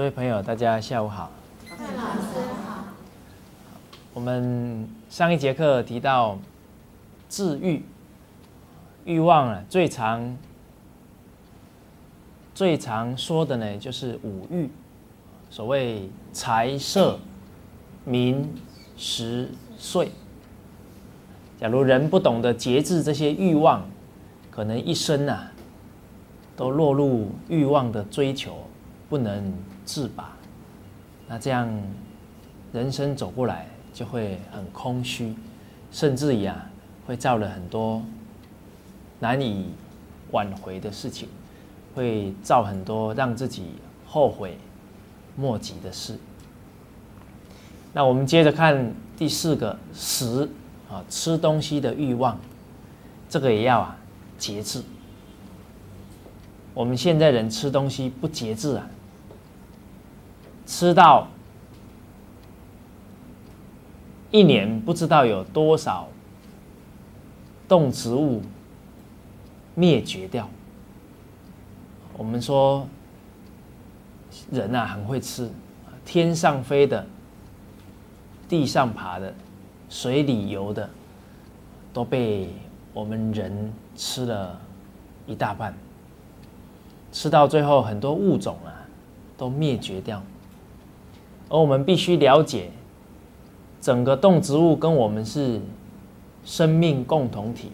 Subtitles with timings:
[0.00, 1.30] 诸位朋友，大家下午好。
[1.68, 2.84] 蔡老师好。
[4.14, 6.38] 我们上一节课提到
[7.28, 7.84] 治愈
[9.04, 10.38] 欲望啊，最常
[12.54, 14.70] 最常说的呢，就是五欲，
[15.50, 17.18] 所谓财色
[18.06, 18.48] 名
[18.96, 20.10] 食睡。
[21.60, 23.86] 假如人不懂得节制这些欲望，
[24.50, 25.52] 可能一生啊，
[26.56, 28.56] 都落入欲望的追求，
[29.10, 29.52] 不能
[29.90, 30.36] 自拔。
[31.26, 31.68] 那这样
[32.72, 35.34] 人生走过来就会很空虚，
[35.90, 36.70] 甚至于啊，
[37.08, 38.00] 会造了很多
[39.18, 39.70] 难以
[40.30, 41.28] 挽回的事情，
[41.96, 43.64] 会造很多让自己
[44.06, 44.56] 后悔
[45.34, 46.16] 莫及的事。
[47.92, 50.48] 那我们接着看第四个食。
[50.90, 52.36] 啊，吃东西的欲望，
[53.28, 53.96] 这个也要啊
[54.36, 54.82] 节制。
[56.74, 58.90] 我们现在人吃东西不节制啊，
[60.70, 61.26] 吃到
[64.30, 66.06] 一年不知道有多少
[67.66, 68.40] 动植物
[69.74, 70.48] 灭绝掉。
[72.16, 72.86] 我们说
[74.52, 75.50] 人啊很会吃，
[76.04, 77.04] 天上飞的，
[78.48, 79.34] 地上爬的。
[79.88, 80.88] 水里游的
[81.92, 82.48] 都被
[82.94, 84.56] 我们人吃了
[85.26, 85.74] 一大半，
[87.10, 88.70] 吃到最后很多物种啊
[89.36, 90.22] 都灭绝掉，
[91.50, 92.70] 而我们必须了解，
[93.82, 95.60] 整个动植物跟我们是
[96.42, 97.70] 生命共同体。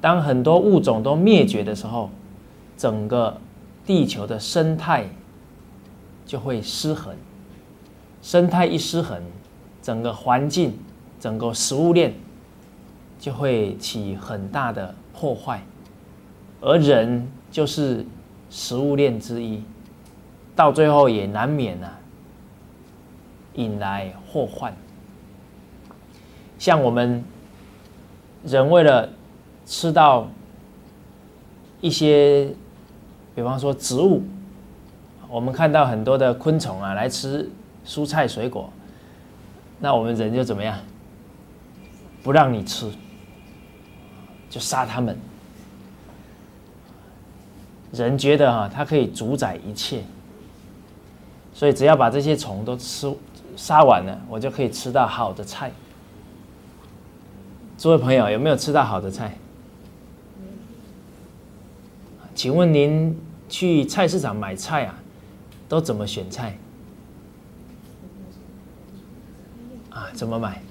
[0.00, 2.10] 当很多物种都灭绝的时候，
[2.76, 3.36] 整个
[3.84, 5.08] 地球的生态
[6.24, 7.16] 就会失衡。
[8.22, 9.20] 生态一失衡，
[9.82, 10.74] 整个环境。
[11.18, 12.12] 整个食物链
[13.16, 15.62] 就会起很大的破坏，
[16.60, 18.04] 而人就是
[18.50, 19.62] 食物链之一，
[20.56, 21.96] 到最后也难免啊
[23.54, 24.74] 引来祸患。
[26.58, 27.24] 像我们
[28.44, 29.08] 人为了
[29.66, 30.28] 吃到
[31.80, 32.48] 一些，
[33.34, 34.22] 比方说植物，
[35.28, 37.50] 我们看到很多的昆虫啊来吃
[37.86, 38.70] 蔬菜水果，
[39.80, 40.78] 那我们人就怎么样？
[42.22, 42.88] 不让你吃，
[44.48, 45.18] 就杀他们。
[47.92, 50.04] 人觉得哈，它可以主宰一切，
[51.52, 53.12] 所以只要把这些虫都吃
[53.56, 55.70] 杀完了，我就可以吃到好的菜。
[57.78, 59.36] 诸位朋友，有没有吃到好的菜？
[62.34, 63.18] 请问您
[63.48, 64.94] 去菜市场买菜啊，
[65.68, 66.56] 都怎么选菜？
[69.90, 70.62] 啊，怎么买？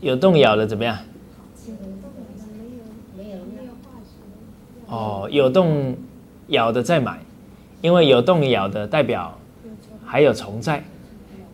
[0.00, 0.98] 有洞咬的怎么样？
[4.86, 5.96] 哦，有洞
[6.48, 7.18] 咬的再买，
[7.80, 9.38] 因为有洞咬的代表
[10.10, 10.82] 还有虫在，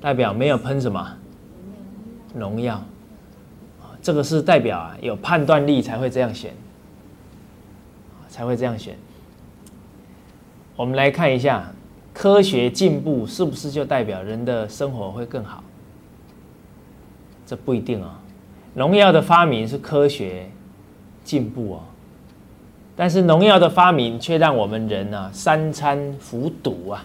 [0.00, 1.06] 代表没有喷什么
[2.32, 2.82] 农药。
[4.00, 6.54] 这个是代表啊有判断力才会这样选，
[8.30, 8.96] 才会这样选。
[10.74, 11.70] 我们来看一下，
[12.14, 15.62] 科学进步是不是就代表人的生活会更好？
[17.44, 18.18] 这不一定啊。
[18.72, 20.48] 农药的发明是科学
[21.24, 21.80] 进步哦，
[22.96, 27.04] 但是农药的发明却让我们人呢三餐服毒啊。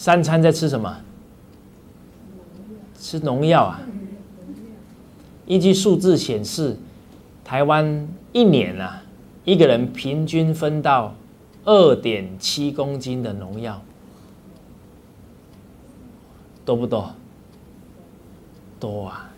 [0.00, 0.96] 三餐在吃什么？
[2.98, 3.82] 吃农药啊。
[5.44, 6.78] 依据数字显示，
[7.44, 9.02] 台湾一年啊，
[9.44, 11.12] 一个人平均分到
[11.66, 13.82] 二点七公斤的农药，
[16.64, 17.12] 多不多？
[18.80, 19.30] 多啊。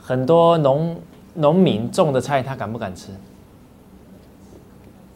[0.00, 1.02] 很多农
[1.34, 3.10] 农民种的菜，他敢不敢吃？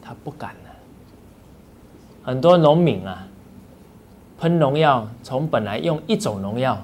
[0.01, 0.69] 他不敢呢。
[2.21, 3.25] 很多农民啊，
[4.45, 6.79] 喷农药，从本来用一种农药，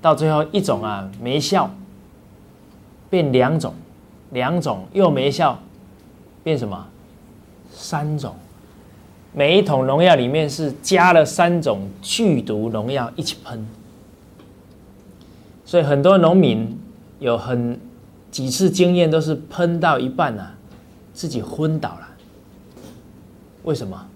[0.00, 1.70] 到最后一种啊没效，
[3.10, 3.74] 变两种，
[4.30, 5.58] 两种又没效，
[6.42, 6.86] 变什么？
[7.70, 8.34] 三种。
[9.34, 13.68] 每一桶农药里面是加了三种剧毒农药一起喷。
[15.66, 16.74] 所以很多农民
[17.18, 17.78] 有很
[18.30, 20.54] 几次经验都是喷到一半啊，
[21.12, 22.08] 自己昏倒了。
[23.64, 24.07] 为什么？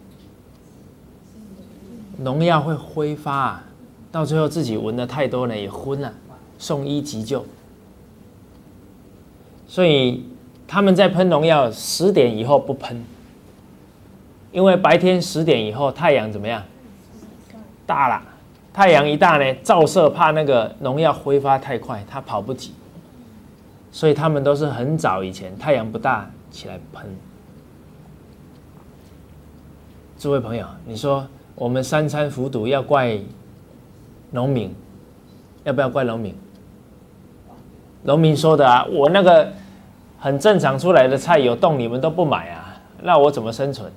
[2.23, 3.65] 农药会挥发，啊，
[4.11, 6.13] 到最后自己闻的太多了也昏了，
[6.59, 7.45] 送医急救。
[9.67, 10.25] 所以
[10.67, 13.03] 他们在喷农药十点以后不喷，
[14.53, 16.63] 因为白天十点以后太阳怎么样？
[17.87, 18.23] 大了。
[18.75, 22.73] 太阳一大呢，照射怕那个农药挥发太快，它跑不及，
[23.91, 27.15] 所以他们都是很早以前太阳不大起来喷。
[30.19, 33.19] 诸位朋友，你说我们三餐服毒要怪
[34.31, 34.75] 农民，
[35.65, 36.35] 要不要怪农民？
[38.05, 39.53] 农民说的啊，我那个
[40.19, 43.91] 很正常出来的菜有洞，你们都不买啊，那我怎么生存？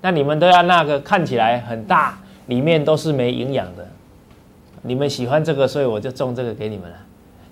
[0.00, 3.86] 那你们都要那个看起来很大，里面都是没营养的。
[4.82, 6.96] 你们喜欢这个，所以我就种这个给你们了。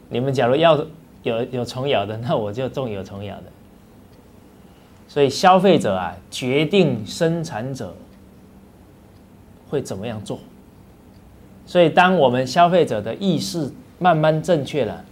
[0.09, 0.77] 你们假如要
[1.23, 3.45] 有有虫咬的，那我就种有虫咬的。
[5.07, 7.95] 所以消费者啊，决定生产者
[9.71, 10.39] 会怎么样做。
[11.65, 15.03] 所以当我们消费者的意识慢慢正确了，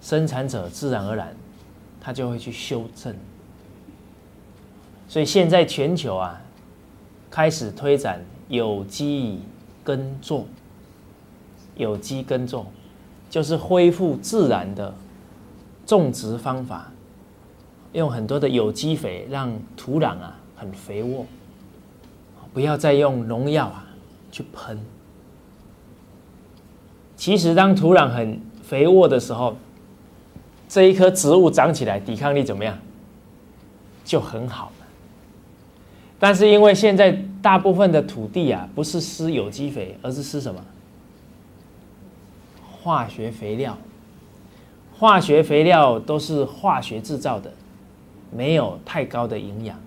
[0.00, 1.36] 生产者自然而然
[2.00, 3.14] 他就会去修正。
[5.08, 6.40] 所以现在全球啊，
[7.30, 9.40] 开始推展有机
[9.84, 10.46] 耕作。
[11.76, 12.66] 有机耕种
[13.28, 14.94] 就是恢复自然的
[15.84, 16.92] 种植方法，
[17.92, 21.26] 用很多的有机肥，让土壤啊很肥沃，
[22.52, 23.84] 不要再用农药啊
[24.34, 24.76] 去喷。
[27.16, 29.56] 其实当土壤很肥沃的时候，
[30.68, 32.76] 这一棵植物长起来抵抗力怎么样？
[34.04, 34.72] 就很好。
[36.18, 40.60] 但是因为现在大部分的土地啊，不是施有机肥，而是施什么？
[42.82, 43.78] 化学肥料，
[44.98, 47.52] 化学肥料都是化学制造的，
[48.32, 49.78] 没有太高的营养，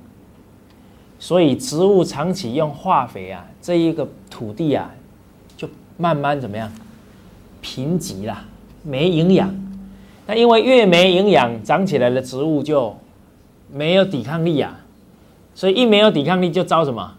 [1.20, 4.92] 所以植物长期用化肥啊，这一个土地啊，
[5.56, 5.68] 就
[5.98, 6.72] 慢慢怎么样，
[7.62, 8.46] 贫瘠了，
[8.84, 9.54] 没营养。
[10.28, 12.96] 那因为越没营养，长起来的植物就
[13.72, 14.80] 没有抵抗力啊，
[15.56, 17.16] 所以一没有抵抗力就招什么？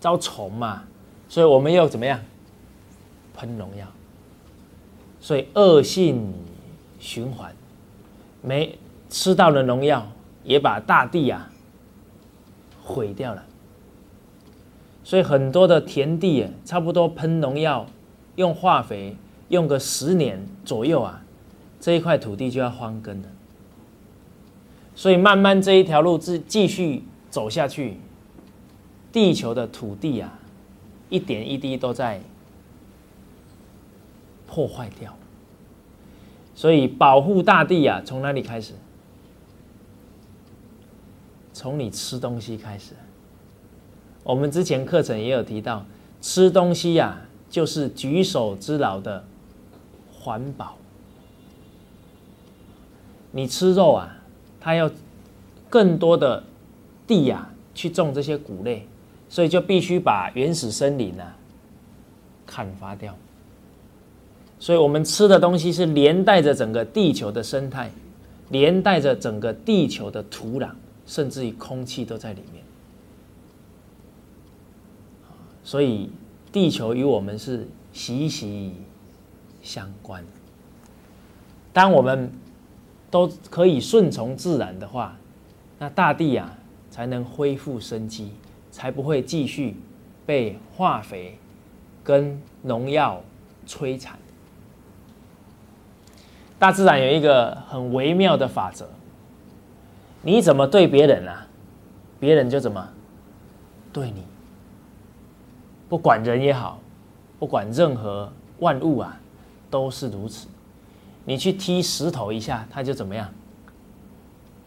[0.00, 0.82] 招虫嘛。
[1.28, 2.20] 所以我们又怎么样？
[3.36, 3.86] 喷农药。
[5.20, 6.32] 所以恶性
[7.00, 7.50] 循环，
[8.42, 10.06] 没吃到了农药，
[10.44, 11.50] 也把大地啊
[12.84, 13.44] 毁掉了。
[15.02, 17.86] 所以很多的田地，差不多喷农药、
[18.36, 19.16] 用化肥，
[19.48, 21.24] 用个十年左右啊，
[21.80, 23.28] 这一块土地就要荒耕了。
[24.94, 27.96] 所以慢慢这一条路继继续走下去，
[29.10, 30.38] 地球的土地啊，
[31.08, 32.20] 一点一滴都在。
[34.46, 35.12] 破坏掉，
[36.54, 38.74] 所以保护大地啊，从哪里开始？
[41.54, 42.92] 从你吃东西开始。
[44.24, 45.86] 我们之前课程也有提到，
[46.20, 49.24] 吃东西呀，就是举手之劳的
[50.12, 50.76] 环保。
[53.30, 54.16] 你吃肉啊，
[54.60, 54.90] 它要
[55.70, 56.42] 更多的
[57.06, 58.86] 地呀去种这些谷类，
[59.28, 61.36] 所以就必须把原始森林啊
[62.46, 63.14] 砍伐掉。
[64.58, 67.90] 所以，我们吃的东西是连带着整个地球的生态，
[68.48, 70.70] 连带着整个地球的土壤，
[71.06, 72.64] 甚至于空气都在里面。
[75.62, 76.10] 所以，
[76.52, 78.74] 地球与我们是息息
[79.62, 80.24] 相关。
[81.72, 82.30] 当我们
[83.10, 85.16] 都可以顺从自然的话，
[85.78, 86.56] 那大地啊
[86.90, 88.32] 才能恢复生机，
[88.70, 89.76] 才不会继续
[90.26, 91.38] 被化肥
[92.04, 93.22] 跟农药
[93.66, 94.18] 摧残。
[96.58, 98.88] 大自然有一个很微妙的法则，
[100.24, 101.46] 你怎么对别人啊，
[102.18, 102.88] 别人就怎么
[103.92, 104.24] 对你。
[105.88, 106.78] 不管人也好，
[107.38, 109.20] 不管任何万物啊，
[109.70, 110.48] 都是如此。
[111.26, 113.30] 你去踢石头一下，它就怎么样？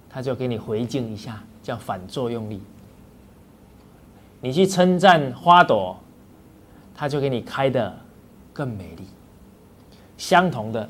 [0.10, 2.62] 它就给你回敬一下，叫反作用力。
[4.40, 5.98] 你去称赞花朵，
[6.94, 7.98] 它就给你开的
[8.54, 9.04] 更美丽。
[10.18, 10.88] 相同的。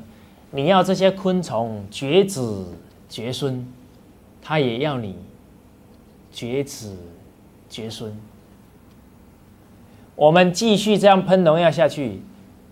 [0.50, 2.66] 你要这些昆虫绝子
[3.08, 3.66] 绝孙，
[4.48, 5.14] 它也要你
[6.32, 6.96] 绝子
[7.68, 8.10] 绝孙。
[10.16, 12.22] 我们继续这样喷农药下去，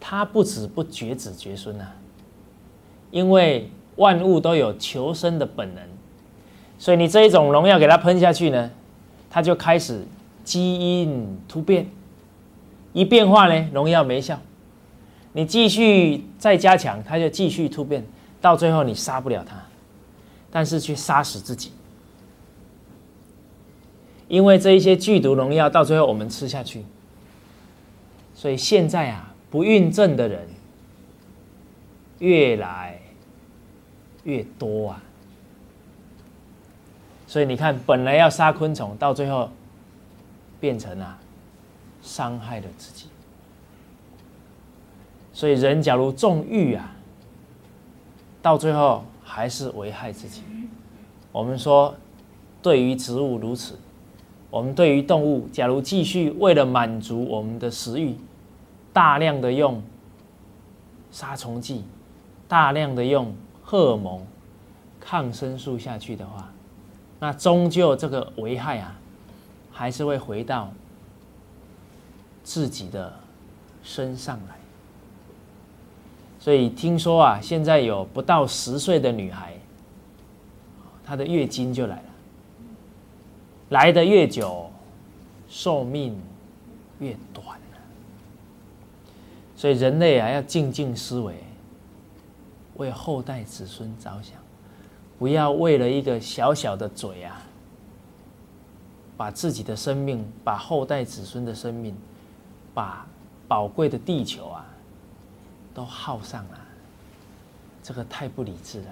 [0.00, 1.94] 它不止不绝子绝孙啊！
[3.10, 5.84] 因为万物都有求生的本能，
[6.78, 8.70] 所以你这一种农药给它喷下去呢，
[9.28, 10.02] 它就开始
[10.44, 11.86] 基因突变，
[12.94, 14.40] 一变化呢，农药没效。
[15.34, 18.02] 你继续再加强，它就继续突变，
[18.40, 19.62] 到最后你杀不了它，
[20.56, 21.70] 但是却杀死自己，
[24.26, 26.82] 因为这一些剧毒农药到最后我们吃下去，
[28.34, 30.48] 所以现在啊，不孕症的人
[32.20, 32.98] 越来
[34.24, 35.02] 越多啊，
[37.26, 39.50] 所以你看，本来要杀昆虫，到最后
[40.58, 41.18] 变成了
[42.00, 43.08] 伤害了自己。
[45.34, 46.96] 所以人假如纵欲啊，
[48.40, 50.42] 到最后还是危害自己。
[51.32, 51.94] 我们说，
[52.62, 53.76] 对于植物如此，
[54.48, 58.16] 我们对于动物，假如继续为了满足我们的食欲，
[58.92, 59.82] 大量的用
[61.10, 61.84] 杀虫剂，
[62.46, 64.24] 大量的用荷尔蒙、
[65.00, 66.50] 抗生素下去的话，
[67.18, 68.96] 那终究这个危害啊，
[69.72, 70.72] 还是会回到
[72.44, 73.12] 自己的
[73.82, 74.56] 身上来。
[76.46, 79.52] 所以听说啊，现在有不到十岁的女孩，
[81.04, 82.04] 她的月经就来了，
[83.70, 84.70] 来的越久，
[85.48, 86.16] 寿命
[87.00, 87.44] 越短
[89.56, 91.34] 所以人类啊，要静静思维，
[92.76, 94.38] 为后代子孙着想，
[95.18, 97.42] 不要为了一个小小的嘴啊，
[99.16, 101.92] 把自己的生命、把后代子孙的生命、
[102.72, 103.04] 把
[103.48, 104.64] 宝贵的地球啊。
[105.76, 106.58] 都耗上了，
[107.82, 108.86] 这个太不理智了。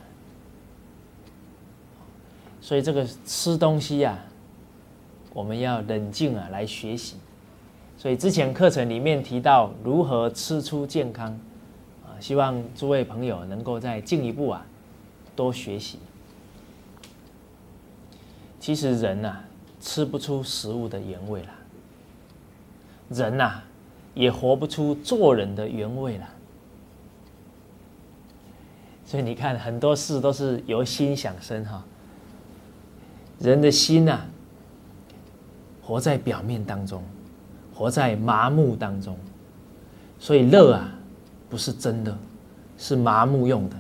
[2.61, 4.19] 所以这个吃东西呀，
[5.33, 7.17] 我们要冷静啊来学习。
[7.97, 11.31] 所以之前课程里面提到如何吃出健康，
[12.05, 14.67] 啊，希望诸位朋友能够再进一步啊
[15.35, 15.99] 多学习。
[18.61, 19.43] 其实人呐
[19.81, 21.51] 吃不出食物的原味了，
[23.09, 23.63] 人呐
[24.13, 26.29] 也活不出做人的原味了。
[29.07, 31.85] 所以你看，很多事都是由心想生哈。
[33.39, 34.21] 人的心呐，
[35.83, 37.03] 活在表面当中，
[37.75, 39.17] 活在麻木当中，
[40.19, 40.89] 所以乐啊，
[41.51, 42.17] 不是真的，
[42.79, 43.77] 是麻木用的。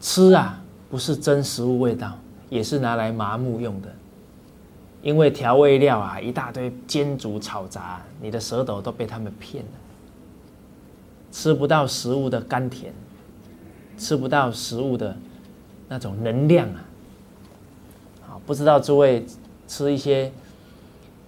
[0.00, 0.60] 吃啊，
[0.90, 2.18] 不是真食物味道，
[2.50, 3.88] 也是拿来麻木用的。
[5.00, 9.70] 因为调味料啊，一大堆煎煮炒炸，你的舌头都被他们骗了，
[11.30, 12.92] 吃不到食物的甘甜。
[14.02, 15.16] 吃不到食物的
[15.88, 16.84] 那种能量啊！
[18.26, 19.24] 好，不知道诸位
[19.68, 20.32] 吃一些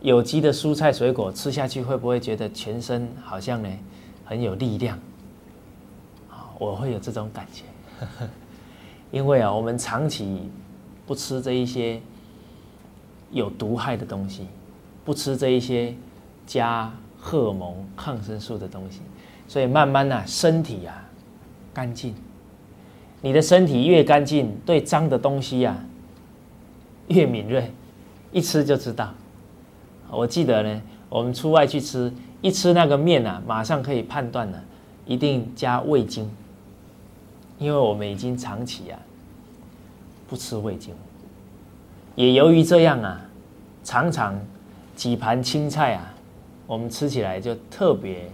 [0.00, 3.68] 有机的蔬菜水果，吃下去会不会觉得全身好像呢
[4.24, 4.98] 很有力量？
[6.28, 7.62] 啊，我会有这种感觉，
[9.12, 10.50] 因为啊，我们长期
[11.06, 12.00] 不吃这一些
[13.30, 14.48] 有毒害的东西，
[15.04, 15.94] 不吃这一些
[16.44, 18.98] 加荷尔蒙、抗生素的东西，
[19.46, 21.08] 所以慢慢呢，身体啊
[21.72, 22.12] 干净。
[23.24, 25.82] 你的身体越干净，对脏的东西呀
[27.08, 27.72] 越敏锐，
[28.32, 29.14] 一吃就知道。
[30.10, 32.12] 我记得呢，我们出外去吃，
[32.42, 34.62] 一吃那个面啊，马上可以判断了，
[35.06, 36.30] 一定加味精，
[37.56, 38.98] 因为我们已经长期啊
[40.28, 40.94] 不吃味精，
[42.16, 43.22] 也由于这样啊，
[43.82, 44.38] 常常
[44.94, 46.12] 几盘青菜啊，
[46.66, 48.30] 我们吃起来就特别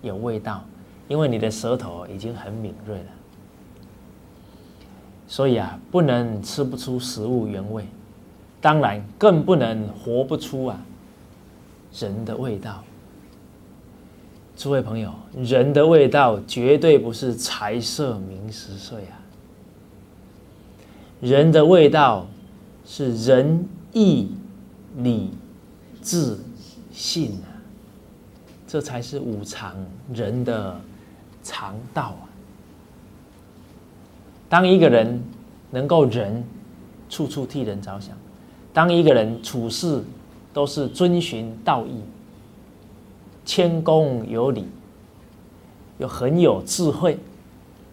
[0.00, 0.64] 有味道，
[1.08, 3.04] 因为你的舌头已经很敏锐了。
[5.30, 7.86] 所以啊，不能吃不出食物原味，
[8.60, 10.82] 当然更不能活不出啊
[11.96, 12.82] 人的味道。
[14.56, 19.22] 诸位朋友，人的味道绝对不是财色名食睡啊，
[21.20, 22.26] 人的味道
[22.84, 24.32] 是仁义
[24.96, 25.30] 礼
[26.02, 26.36] 智
[26.90, 27.54] 信啊，
[28.66, 29.76] 这才是五常
[30.12, 30.76] 人的
[31.44, 32.29] 常道啊。
[34.50, 35.22] 当一个人
[35.70, 36.44] 能够仁，
[37.08, 38.12] 处处替人着想；
[38.74, 40.02] 当一个人处事
[40.52, 42.00] 都是遵循道义、
[43.44, 44.66] 谦恭有礼，
[45.98, 47.16] 又很有智慧，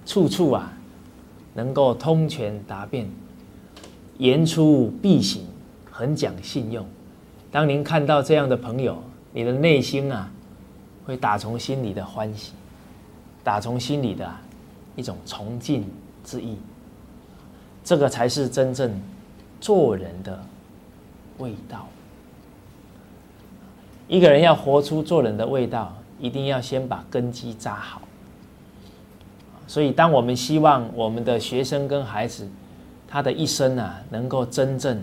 [0.04, 0.74] 处处啊
[1.54, 3.08] 能够通权达变，
[4.18, 5.44] 言出必行，
[5.92, 6.84] 很讲信用。
[7.52, 8.98] 当您看到这样的朋友，
[9.32, 10.32] 你的内心啊
[11.06, 12.54] 会打从心里的欢喜，
[13.44, 14.28] 打从心里的
[14.96, 15.86] 一种崇敬。
[16.28, 16.58] 之意，
[17.86, 18.92] 这个才是真正
[19.62, 20.44] 做人的
[21.38, 21.88] 味道。
[24.10, 28.02] 一个人要活出做人的味道，一定要先把根基扎好。
[29.68, 32.46] 所以，当我们希望我们的学生跟孩子，
[33.08, 35.02] 他的一生啊，能够真正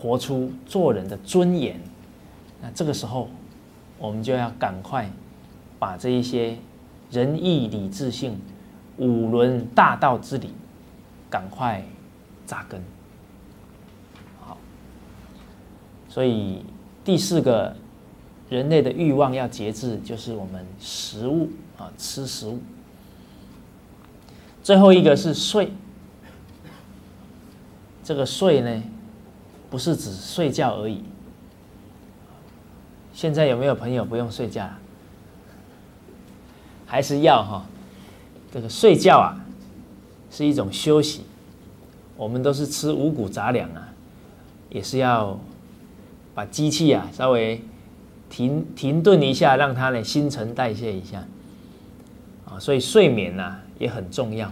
[0.00, 1.78] 活出做人的尊严，
[2.62, 3.28] 那这个时候，
[3.98, 5.10] 我们就要赶快
[5.78, 6.56] 把这一些
[7.10, 8.38] 仁义礼智信。
[8.98, 10.52] 五伦大道之理，
[11.28, 11.84] 赶快
[12.46, 12.82] 扎根。
[14.40, 14.56] 好，
[16.08, 16.64] 所以
[17.04, 17.76] 第四个
[18.48, 22.60] 人类的欲望要节制，就是我们食物啊，吃食物。
[24.62, 25.72] 最后一个是睡，
[28.02, 28.82] 这个睡呢，
[29.70, 31.04] 不是指睡觉而已。
[33.12, 34.68] 现在有没有朋友不用睡觉？
[36.86, 37.66] 还是要哈？
[38.52, 39.44] 这个睡觉啊，
[40.30, 41.22] 是一种休息。
[42.16, 43.88] 我们都是吃五谷杂粮啊，
[44.70, 45.38] 也是要
[46.34, 47.60] 把机器啊稍微
[48.30, 51.26] 停停顿一下，让它呢新陈代谢一下
[52.46, 52.58] 啊。
[52.58, 54.50] 所以睡眠呢也很重要，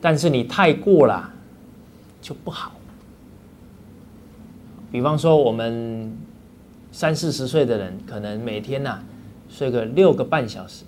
[0.00, 1.32] 但是你太过了
[2.20, 2.72] 就不好。
[4.92, 6.14] 比方说我们
[6.92, 9.02] 三四十岁的人，可能每天呐
[9.48, 10.84] 睡个六个半小时、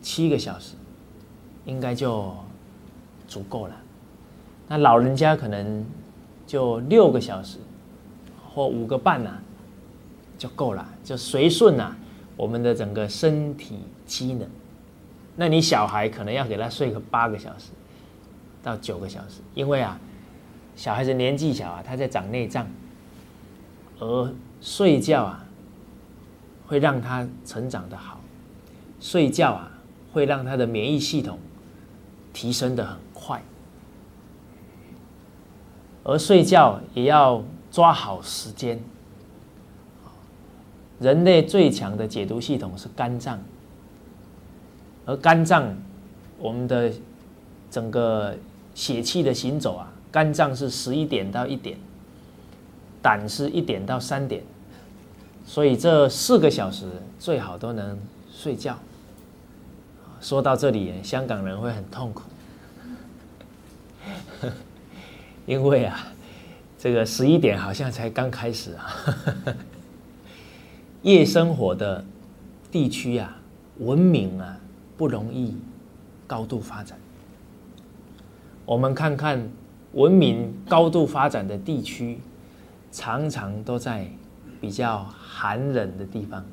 [0.00, 0.74] 七个小时，
[1.68, 2.34] 应该就
[3.28, 3.76] 足够了。
[4.66, 5.84] 那老人家可能
[6.46, 7.58] 就六个小时
[8.48, 9.38] 或五个半呐，
[10.38, 11.94] 就够了，就随顺呐
[12.38, 14.48] 我们的整个身体机能。
[15.36, 17.70] 那你小孩可能要给他睡个八个小时
[18.62, 20.00] 到九个小时，因为啊，
[20.74, 22.66] 小孩子年纪小啊，他在长内脏，
[24.00, 24.32] 而
[24.62, 25.44] 睡觉啊
[26.66, 28.20] 会让他成长的好，
[29.00, 29.70] 睡觉啊
[30.12, 31.38] 会让他的免疫系统
[32.38, 33.42] 提升的很快。
[36.04, 38.78] 而睡觉也要抓好时间。
[41.00, 43.40] 人类最强的解毒系统是肝脏，
[45.04, 45.74] 而肝脏，
[46.38, 46.92] 我们的
[47.72, 48.32] 整个
[48.72, 51.76] 血气的行走啊，肝脏是十一点到一点，
[53.02, 54.44] 胆是一点到三点，
[55.44, 56.86] 所以这四个小时
[57.18, 57.98] 最好都能
[58.32, 58.78] 睡觉。
[60.20, 62.22] 说到这里，香港人会很痛苦。
[65.46, 66.08] 因为啊，
[66.78, 68.94] 这个十一点好像才刚开始啊，
[71.02, 72.04] 夜生活的
[72.70, 73.36] 地区啊，
[73.78, 74.58] 文明啊
[74.96, 75.56] 不容易
[76.26, 76.98] 高度发展。
[78.66, 79.48] 我们看看
[79.92, 82.18] 文明高度发展的地区，
[82.92, 84.06] 常常都在
[84.60, 86.44] 比较寒冷的地方。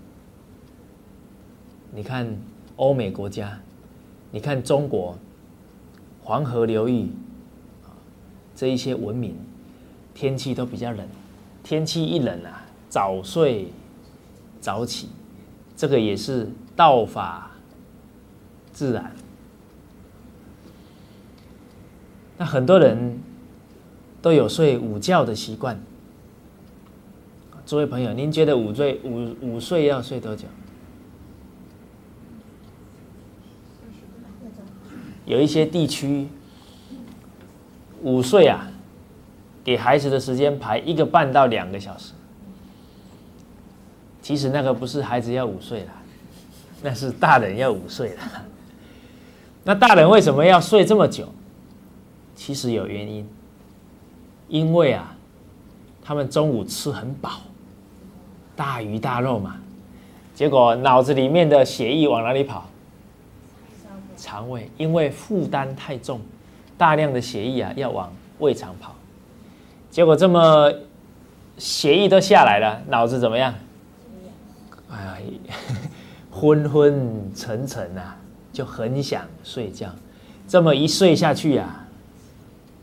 [1.92, 2.26] 你看
[2.78, 3.60] 欧美国家，
[4.32, 5.18] 你看中国，
[6.24, 7.10] 黄河流域。
[8.56, 9.36] 这一些文明，
[10.14, 11.06] 天气都比较冷，
[11.62, 13.68] 天气一冷啊，早睡
[14.62, 15.10] 早起，
[15.76, 17.52] 这个也是道法
[18.72, 19.12] 自然。
[22.38, 23.20] 那很多人
[24.22, 25.78] 都有睡午觉的习惯，
[27.66, 30.48] 诸位朋友，您觉得午睡午午睡要睡多久？
[35.26, 36.28] 有一些地区。
[38.02, 38.68] 午睡啊，
[39.64, 42.14] 给孩子的时间排一个半到两个小时。
[44.22, 45.92] 其实那个不是孩子要午睡了，
[46.84, 48.22] 那是大人要午睡了。
[49.64, 51.28] 那大人为什么要睡这么久？
[52.36, 53.28] 其实有原因，
[54.50, 55.16] 因为啊，
[56.04, 57.42] 他们中午吃很饱，
[58.56, 59.56] 大鱼大肉嘛，
[60.36, 62.70] 结果脑子里面的血液往哪里跑？
[64.26, 66.20] 肠胃，因为负担太重。
[66.78, 68.96] 大量的血液啊，要往胃肠跑，
[69.92, 70.74] 结果这么
[71.58, 73.54] 血液都下来了，脑子怎么样？
[74.90, 75.56] 哎呀，
[76.32, 78.18] 昏昏沉沉啊，
[78.52, 79.90] 就很想睡觉。
[80.48, 81.88] 这么一睡下去啊，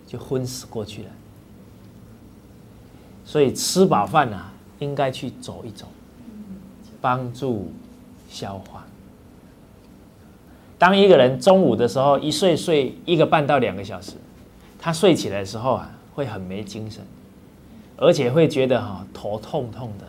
[0.07, 1.11] 就昏死过去了。
[3.25, 5.87] 所以吃饱饭啊，应该去走一走，
[7.01, 7.71] 帮助
[8.31, 8.82] 消化。
[10.83, 14.15] 当一个人中午的时候一睡睡一个半到两个小时，
[14.81, 17.01] 他睡起来的时候啊，会很没精神，
[17.97, 20.05] 而且会觉得哈头痛痛的。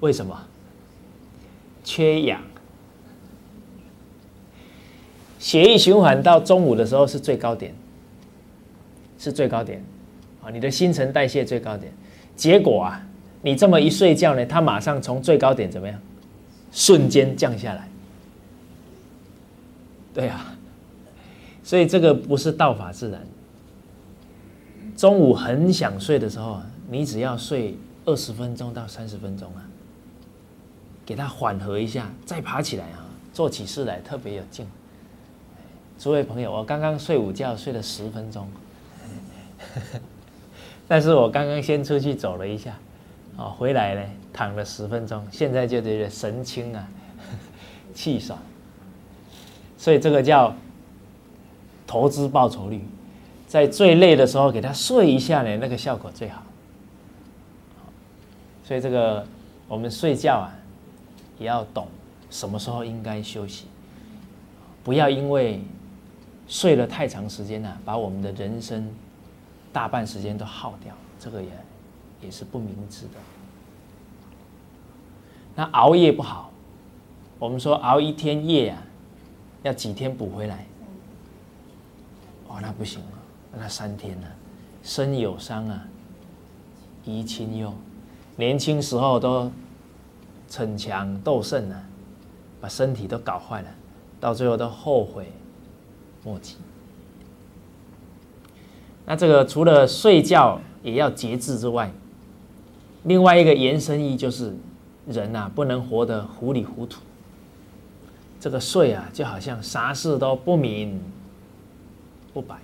[0.00, 0.34] 为什么？
[1.84, 2.40] 缺氧，
[5.38, 7.74] 血液循环到中午的时候是最高点，
[9.18, 9.84] 是最高点
[10.42, 10.48] 啊！
[10.50, 11.92] 你的新陈代谢最高点，
[12.34, 13.06] 结果啊，
[13.42, 16.00] 你这么一睡觉呢，它马上从最高点怎么样？
[16.72, 17.89] 瞬间降下来。
[20.12, 20.54] 对啊，
[21.62, 23.24] 所以这个不是道法自然。
[24.96, 29.64] 中午很想睡的时候，你只要睡二十分钟到三十分钟啊，
[31.06, 34.66] 给它缓和一下，再爬起来啊，做起事来特别有劲。
[35.98, 38.48] 诸位朋友，我刚刚睡午觉睡了十分钟，
[40.88, 42.76] 但是我刚刚先出去走了一下，
[43.36, 46.88] 哦，回来呢躺了十分钟，现在就觉得神清啊，
[47.94, 48.38] 气爽。
[49.80, 50.54] 所以这个叫
[51.86, 52.84] 投资报酬率，
[53.48, 56.42] 在最累的时候给他睡一下呢，那个效果最好。
[58.62, 59.26] 所以这个
[59.66, 60.52] 我们睡觉啊，
[61.38, 61.88] 也要懂
[62.28, 63.68] 什么时候应该休息，
[64.84, 65.62] 不要因为
[66.46, 68.86] 睡了太长时间呢，把我们的人生
[69.72, 71.48] 大半时间都耗掉，这个也
[72.20, 73.12] 也是不明智的。
[75.56, 76.50] 那熬夜不好，
[77.38, 78.82] 我们说熬一天夜啊。
[79.62, 80.66] 要几天补回来？
[82.48, 84.26] 哦，那不行了，那三天呢？
[84.82, 85.84] 身有伤啊，
[87.04, 87.72] 宜亲忧，
[88.36, 89.52] 年轻时候都
[90.48, 91.84] 逞强斗胜了，
[92.60, 93.68] 把身体都搞坏了，
[94.18, 95.30] 到最后都后悔
[96.24, 96.56] 莫及。
[99.04, 101.92] 那这个除了睡觉也要节制之外，
[103.04, 104.56] 另外一个延伸意就是
[105.06, 107.00] 人呐不能活得糊里糊涂。
[108.40, 110.98] 这个睡啊，就好像啥事都不明
[112.32, 112.56] 不白，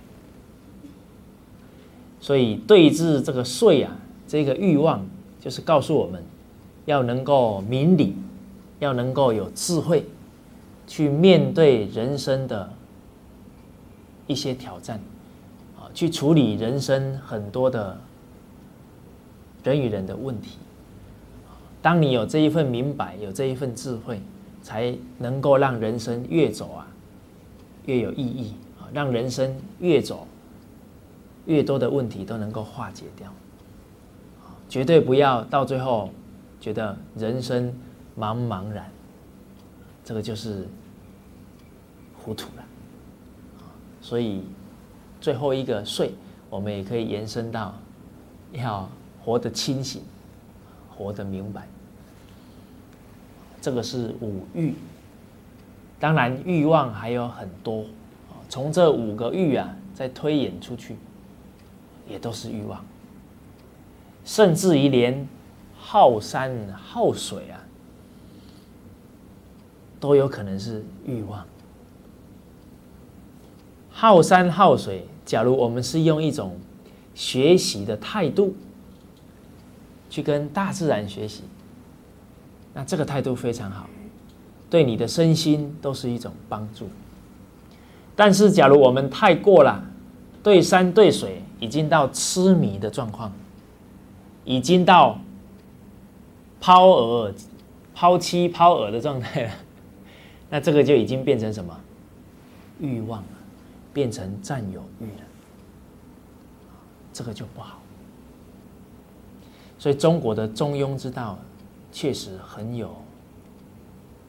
[2.19, 3.95] 所以对治这个睡啊，
[4.27, 5.05] 这个欲望，
[5.39, 6.23] 就是告诉我们，
[6.85, 8.15] 要能够明理，
[8.79, 10.03] 要能够有智慧，
[10.87, 12.73] 去面对人生的
[14.25, 14.99] 一些挑战，
[15.77, 17.95] 啊，去处理人生很多的
[19.63, 20.57] 人与人的问题。
[21.83, 24.19] 当你有这一份明白，有这一份智慧。
[24.67, 26.85] 才能够让人生越走啊
[27.85, 30.27] 越有意义啊，让人生越走
[31.45, 33.31] 越多的问题都能够化解掉，
[34.67, 36.09] 绝对不要到最后
[36.59, 37.73] 觉得人生
[38.19, 38.91] 茫茫然，
[40.03, 40.67] 这个就是
[42.21, 42.65] 糊涂了
[44.01, 44.43] 所以
[45.21, 46.11] 最后一个睡，
[46.49, 47.73] 我们也可以延伸到
[48.51, 48.89] 要
[49.23, 50.01] 活得清醒，
[50.89, 51.69] 活得明白。
[53.67, 54.73] 这个是五欲，
[55.99, 57.83] 当然欲望还有很多
[58.47, 60.95] 从这五个欲啊，再推演出去，
[62.07, 62.81] 也都是欲望，
[64.23, 65.27] 甚至于连
[65.77, 66.49] 好山
[66.81, 67.59] 好水啊，
[69.99, 71.45] 都有可能是欲望。
[73.89, 76.57] 好山好水，假如我们是用一种
[77.13, 78.55] 学习的态度，
[80.09, 81.43] 去跟大自然学习。
[82.77, 83.89] 那这个态度非常好，
[84.69, 86.87] 对你的身心都是一种帮助。
[88.15, 89.83] 但是，假如我们太过了，
[90.43, 93.31] 对山对水已经到痴迷的状况，
[94.45, 95.19] 已经到
[96.61, 97.33] 抛饵、
[97.95, 99.51] 抛妻、抛饵的状态了，
[100.51, 101.75] 那这个就已经变成什么
[102.79, 103.27] 欲望了，
[103.91, 105.25] 变成占有欲了，
[107.11, 107.79] 这个就不好。
[109.79, 111.39] 所以，中国的中庸之道。
[111.97, 112.95] 确实很有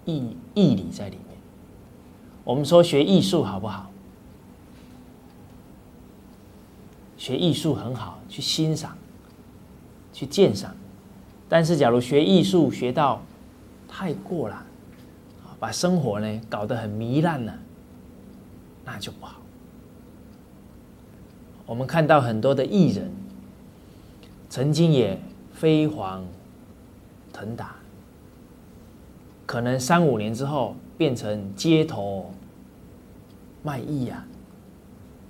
[0.07, 1.37] 义义理在里面。
[2.43, 3.91] 我们说学艺术好不好？
[7.19, 8.97] 学艺术很好，去欣赏，
[10.15, 10.75] 去鉴赏。
[11.47, 13.21] 但是，假如学艺术学到
[13.87, 14.65] 太过了，
[15.61, 17.55] 把生活呢搞得很糜烂了，
[18.83, 19.43] 那就不好。
[21.67, 23.13] 我们看到很多的艺人，
[24.49, 25.21] 曾经也
[25.53, 26.25] 飞黄。
[27.39, 27.77] 腾达，
[29.47, 32.33] 可能三五年之后变成街头
[33.63, 34.25] 卖艺呀。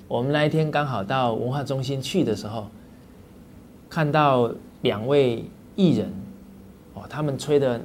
[0.06, 2.68] 我们那一天刚好到文化中心去的时候，
[3.90, 5.44] 看到两位
[5.76, 6.10] 艺人，
[6.94, 7.78] 哦，他们吹的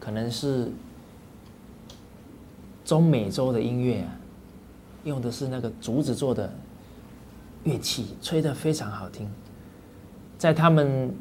[0.00, 0.68] 可能是
[2.84, 4.10] 中美洲的音乐啊，
[5.04, 6.52] 用的是那个竹子做的
[7.62, 9.30] 乐器，吹的非常好听，
[10.36, 11.14] 在他们。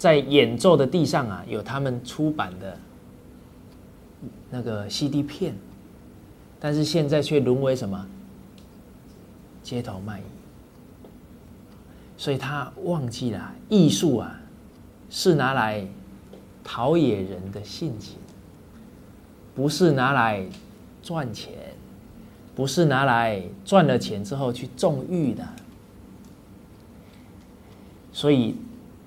[0.00, 2.74] 在演奏的地上啊，有他们出版的
[4.48, 5.54] 那个 CD 片，
[6.58, 8.06] 但是现在却沦为什么
[9.62, 10.22] 街头卖艺，
[12.16, 14.40] 所以他忘记了艺术啊，
[15.10, 15.86] 是拿来
[16.64, 18.16] 陶冶人的性情，
[19.54, 20.42] 不是拿来
[21.02, 21.52] 赚钱，
[22.56, 25.46] 不是拿来赚了钱之后去纵欲的，
[28.14, 28.56] 所以。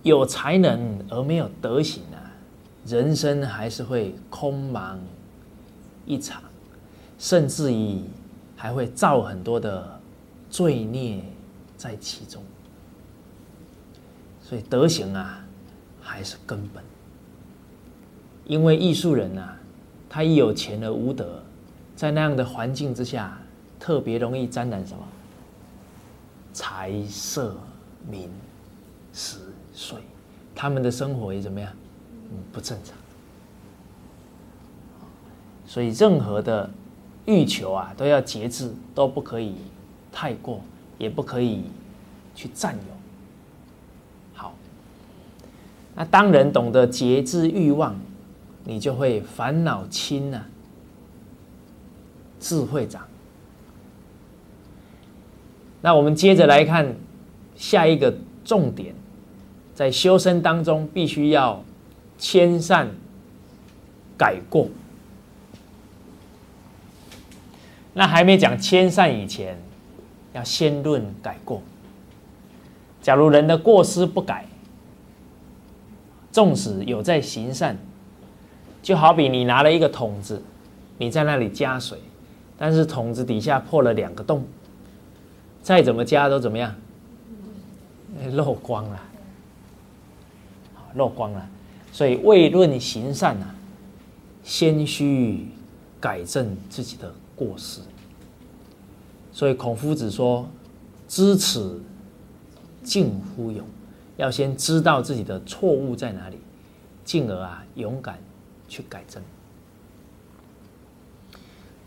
[0.04, 2.20] 有才能而没有德行啊，
[2.86, 4.98] 人生还是会空茫
[6.06, 6.44] 一场，
[7.18, 8.02] 甚至于
[8.56, 10.00] 还会造很多的
[10.50, 11.24] 罪孽
[11.78, 12.44] 在其中。
[14.42, 15.44] 所以德行啊，
[16.02, 16.84] 还是根本。
[18.46, 19.58] 因为艺术人啊，
[20.10, 21.42] 他一有钱而无德，
[21.96, 23.40] 在那样的环境之下，
[23.80, 25.02] 特别容易沾染什么
[26.52, 27.56] 财色
[28.10, 28.30] 名
[29.14, 29.38] 食。
[29.74, 30.04] 所以，
[30.54, 31.72] 他们的生活也怎么样？
[32.32, 32.96] 嗯，不正常。
[35.66, 36.70] 所以任何的
[37.26, 39.56] 欲求啊，都要节制，都不可以
[40.12, 40.62] 太过，
[41.00, 41.64] 也不可以
[42.36, 42.82] 去占有。
[44.36, 44.54] 好，
[45.96, 48.00] 那当人懂得节制欲望，
[48.64, 50.44] 你就会烦恼轻呐，
[52.40, 53.08] 智慧长。
[55.82, 56.96] 那我们接着来看
[57.56, 58.14] 下一个
[58.46, 58.94] 重点。
[59.74, 61.64] 在修身当中，必须要
[62.18, 62.90] 迁善
[64.18, 64.68] 改过。
[67.94, 69.58] 那还没讲迁善以前，
[70.34, 71.62] 要先论改过。
[73.02, 74.46] 假如人的过失不改，
[76.32, 77.78] 纵使有在行善，
[78.82, 80.42] 就好比你拿了一个桶子，
[80.98, 82.00] 你在那里加水，
[82.58, 84.46] 但是桶子底下破了两个洞，
[85.62, 86.74] 再怎么加都怎么样？
[88.32, 89.00] 漏光了，
[90.96, 91.50] 漏光了。
[91.92, 93.56] 所以未论行善啊，
[94.44, 95.48] 先须
[96.00, 97.82] 改正自己的过失。
[99.32, 100.48] 所以孔夫子说
[101.08, 101.80] ：“知耻
[102.84, 103.66] 近乎勇。”
[104.18, 106.38] 要先知道自己的错误在哪里，
[107.04, 108.20] 进而啊勇敢
[108.68, 109.22] 去改正。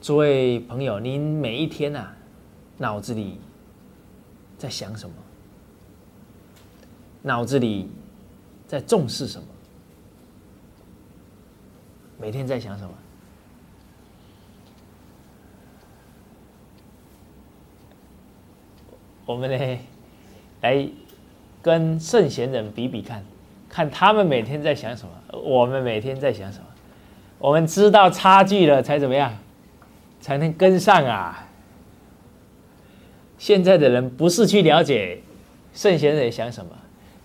[0.03, 2.09] 诸位朋友，您每一天呐，
[2.79, 3.39] 脑子里
[4.59, 5.15] 在想什么？
[7.23, 7.89] 脑子里
[8.67, 9.47] 在重视什么？
[12.19, 12.91] 每天在想什么？
[19.25, 19.79] 我们呢，
[20.61, 20.89] 来。
[21.63, 23.25] 跟圣贤人比比看，
[23.69, 26.67] 看他们每天在想什么，我们每天在想什么，
[27.39, 29.37] 我们知道差距了才怎么样，
[30.21, 31.49] 才能跟上啊。
[33.37, 35.21] 现在的人不是去了解
[35.75, 36.71] 圣贤人想什么，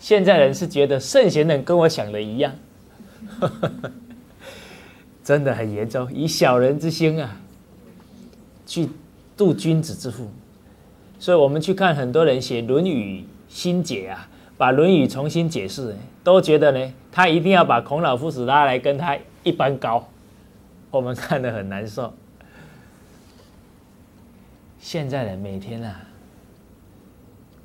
[0.01, 2.51] 现在人是觉得圣贤人跟我想的一样，
[5.23, 7.37] 真的很严重，以小人之心啊，
[8.65, 8.89] 去
[9.37, 10.27] 度君子之腹。
[11.19, 14.27] 所以我们去看很多人写《论语》心解啊。
[14.57, 20.07] 把《论语》重新解释，都觉得呢，他一定要把孔老夫子拉来跟他一般高，
[20.91, 22.13] 我们看得很难受。
[24.79, 26.01] 现在人每天啊，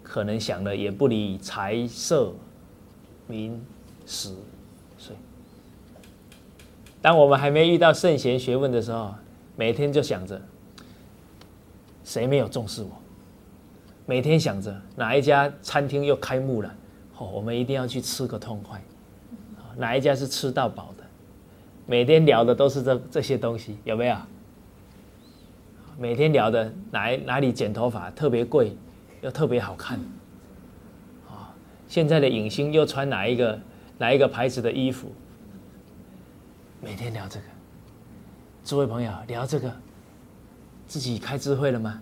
[0.07, 2.33] 可能想的也不离财色
[3.27, 3.61] 名
[4.07, 4.33] 食
[4.97, 5.17] 睡。
[7.03, 9.13] 当我们还没遇到圣贤学问的时候，
[9.57, 10.41] 每天就想着
[12.05, 12.91] 谁没有重视我，
[14.07, 16.73] 每天想着哪一家餐厅又开幕了。
[17.19, 18.81] 哦，我们一定要去吃个痛快。
[19.77, 21.05] 哪一家是吃到饱的？
[21.85, 24.17] 每天聊的都是这这些东西，有没有？
[25.99, 28.77] 每天聊的哪哪里剪头发特别贵，
[29.27, 29.99] 又特别好看。
[31.29, 31.53] 啊，
[31.89, 33.59] 现在的影星又穿哪一个
[33.99, 35.13] 哪一个牌子的衣服？
[36.81, 37.47] 每天聊这个，
[38.65, 39.73] 诸位朋友聊这个，
[40.87, 42.01] 自己开智慧了吗？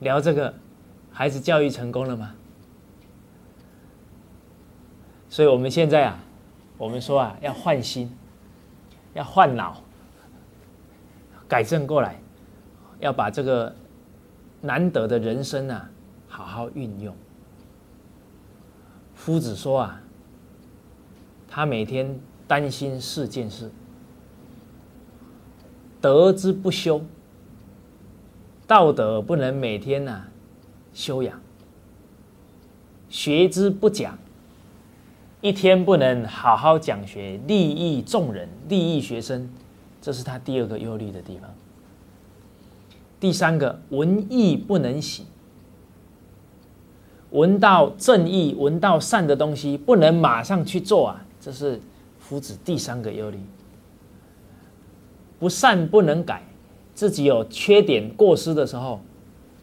[0.00, 0.52] 聊这个，
[1.12, 2.34] 孩子教育成功了吗？
[5.30, 6.18] 所以，我们现在啊，
[6.76, 8.12] 我们说啊，要换心，
[9.14, 9.80] 要换脑，
[11.46, 12.20] 改正过来，
[12.98, 13.72] 要把这个
[14.60, 15.90] 难得的人生啊，
[16.28, 17.14] 好好运用。
[19.14, 20.00] 夫子说啊，
[21.48, 23.70] 他每天担心四件事：
[26.00, 27.02] 德之不修，
[28.66, 30.24] 道德不能每天呐
[30.92, 31.34] 修养；
[33.08, 34.18] 学之不讲。
[35.40, 39.48] 一天不能好好讲学，利益众人，利益学生，
[40.02, 41.48] 这是他第二个忧虑的地方。
[43.20, 45.24] 第三个，文艺不能喜，
[47.30, 51.80] 闻到正义、闻到善的东西，不能马上去做啊，这是
[52.18, 53.38] 夫子第三个忧虑。
[55.38, 56.42] 不善不能改，
[56.94, 59.00] 自己有缺点过失的时候，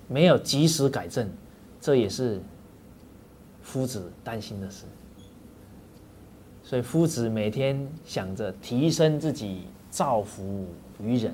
[0.07, 1.29] 没有及时改正，
[1.81, 2.41] 这也是
[3.61, 4.85] 夫子担心的事。
[6.63, 10.65] 所以夫子每天想着提升自己，造福
[10.99, 11.33] 于人，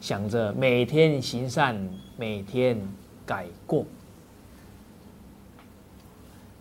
[0.00, 2.80] 想着每天行善，每天
[3.26, 3.84] 改过，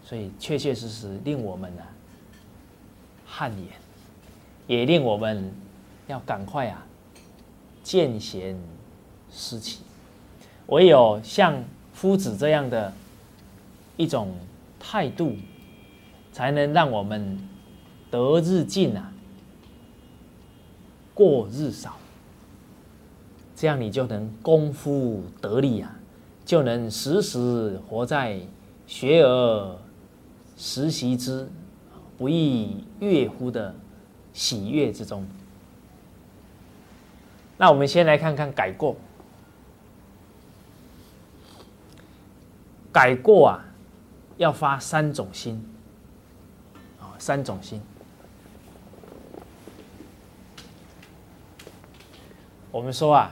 [0.03, 1.81] 所以确确实实令我们呢
[3.25, 3.67] 汗颜，
[4.67, 5.51] 也令我们
[6.07, 6.85] 要赶快啊
[7.83, 8.57] 见贤
[9.31, 9.81] 思齐。
[10.67, 12.93] 唯有像夫子这样的
[13.95, 14.35] 一种
[14.79, 15.35] 态度，
[16.31, 17.37] 才能让我们。
[18.09, 19.11] 得日进啊，
[21.13, 21.96] 过日少，
[23.57, 25.95] 这样你就能功夫得力啊，
[26.45, 28.39] 就能时时活在
[28.85, 29.79] 学而
[30.55, 31.49] 时习之，
[32.19, 33.73] 不亦乐乎的
[34.31, 35.25] 喜悦之中。
[37.57, 38.95] 那我们先来看看改过，
[42.93, 43.65] 改过啊，
[44.37, 45.67] 要发三种心
[47.01, 47.81] 啊，三种心。
[52.69, 53.31] 我们说啊，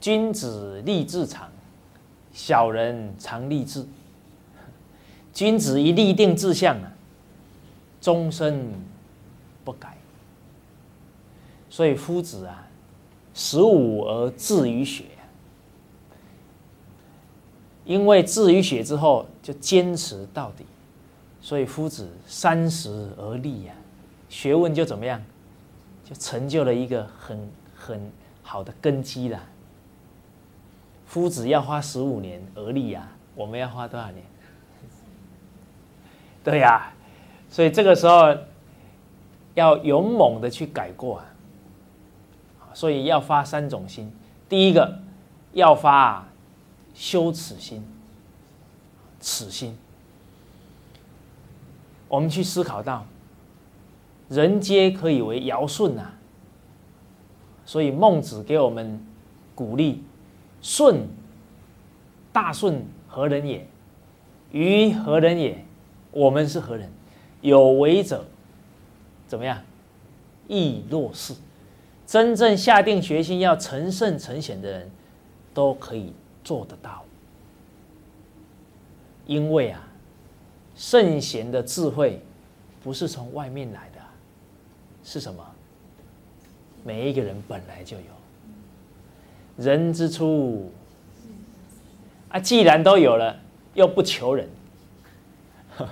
[0.00, 1.50] 君子立志长，
[2.32, 3.86] 小人常立志。
[5.32, 6.92] 君子一立定志向啊，
[8.00, 8.72] 终身
[9.64, 9.96] 不改。
[11.68, 12.66] 所以夫子啊，
[13.34, 15.04] 十五而志于学，
[17.84, 20.64] 因为志于学之后就坚持到底，
[21.40, 23.74] 所以夫子三十而立呀，
[24.28, 25.22] 学问就怎么样，
[26.04, 28.10] 就成就了一个很很
[28.42, 29.40] 好的根基了。
[31.10, 34.24] 夫子要花十五年而立呀，我们要花多少年？
[36.44, 36.92] 对呀，
[37.50, 38.32] 所以这个时候
[39.54, 41.26] 要勇猛的去改过啊。
[42.72, 44.12] 所以要发三种心，
[44.48, 45.00] 第一个
[45.52, 46.24] 要发
[46.94, 47.84] 羞耻心、
[49.20, 49.76] 耻心。
[52.06, 53.04] 我们去思考到，
[54.28, 56.12] 人皆可以为尧舜呐，
[57.66, 59.04] 所以孟子给我们
[59.56, 60.04] 鼓励：
[60.62, 61.08] 舜，
[62.32, 63.66] 大舜何人也？
[64.52, 65.64] 于何人也？
[66.10, 66.90] 我们是何人？
[67.40, 68.24] 有为者，
[69.26, 69.62] 怎么样？
[70.48, 71.34] 亦若是。
[72.06, 74.90] 真正下定决心要成圣成贤的人，
[75.54, 77.04] 都可以做得到。
[79.26, 79.86] 因为啊。
[80.76, 82.22] 圣贤的智慧
[82.82, 84.00] 不是从外面来的，
[85.04, 85.44] 是什么？
[86.82, 88.19] 每一个人本来就有。
[89.60, 90.72] 人之初，
[92.30, 93.36] 啊，既然都有了，
[93.74, 94.48] 又不求人。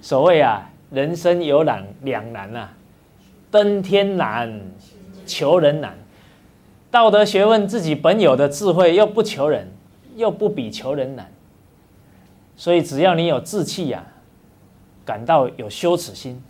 [0.00, 2.68] 所谓啊，人生有两两难呐，
[3.50, 4.60] 登天难，
[5.26, 5.96] 求人难。
[6.90, 9.68] 道德学问自己本有的智慧，又不求人，
[10.16, 11.30] 又不比求人难。
[12.56, 14.04] 所以只要你有志气呀。
[15.06, 16.42] 感到有羞耻心，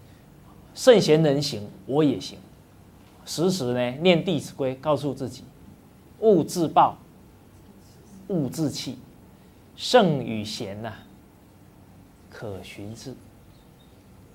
[0.77, 2.39] 圣贤人行，我也行。
[3.27, 5.43] 时时呢念《弟子规》，告诉自己：
[6.25, 6.97] 勿自暴，
[8.29, 8.99] 勿自弃。
[9.77, 10.93] 圣与贤呐，
[12.31, 13.15] 可循之。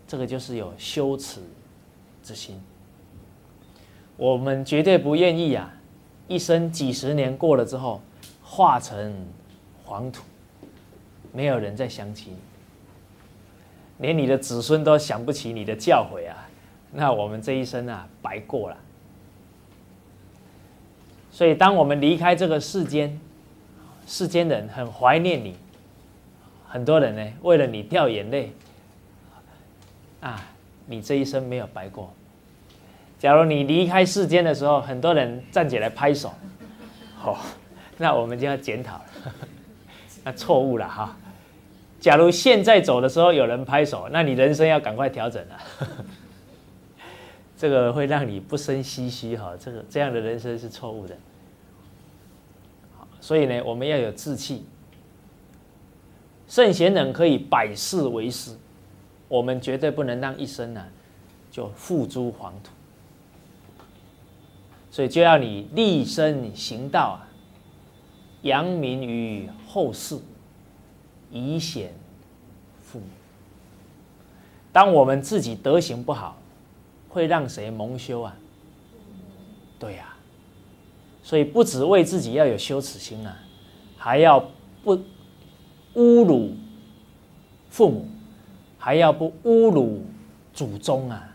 [0.07, 1.41] 这个就是有羞耻
[2.21, 2.61] 之心。
[4.17, 5.71] 我们绝对不愿意呀，
[6.27, 8.01] 一生几十年过了之后，
[8.43, 9.15] 化成
[9.83, 10.23] 黄土，
[11.31, 12.37] 没有人再想起你。
[13.99, 16.49] 连你的子孙都想不起你的教诲啊，
[16.91, 18.77] 那我们这一生啊白过了。
[21.39, 23.17] 所以，当我们离开这个世间，
[24.05, 25.55] 世间人很怀念你，
[26.67, 28.51] 很多人呢为了你掉眼泪，
[30.19, 30.45] 啊，
[30.85, 32.13] 你这一生没有白过。
[33.19, 36.33] 假如你离开世间的时候，很多人站起来拍手，
[37.23, 37.37] 哦，
[37.97, 39.05] 那我们就要检讨了，
[40.25, 41.15] 那错误了哈。
[42.01, 45.57] 假如现在走的时候有人拍手，那你人生要赶快调整了。
[47.57, 51.15] 这个会让你不生唏嘘哈，这个这样的人生是错误的。
[53.21, 54.65] 所以呢，我们要有志气。
[56.47, 58.55] 圣贤人可以百世为师，
[59.27, 60.83] 我们绝对不能让一生呢
[61.51, 62.71] 就付诸黄土。
[64.89, 67.27] 所以就要你立身行道啊，
[68.41, 70.17] 扬名于后世。
[71.31, 71.93] 以显
[72.81, 73.05] 父母。
[74.73, 76.35] 当我们自己德行不好，
[77.07, 78.35] 会让谁蒙羞啊？
[79.77, 80.08] 对呀，
[81.29, 83.37] 所以不止为自己要有羞耻心啊，
[83.95, 84.43] 还要
[84.83, 84.97] 不
[85.93, 86.55] 侮辱
[87.69, 88.07] 父母，
[88.79, 90.01] 还要不侮辱
[90.55, 91.29] 祖宗啊，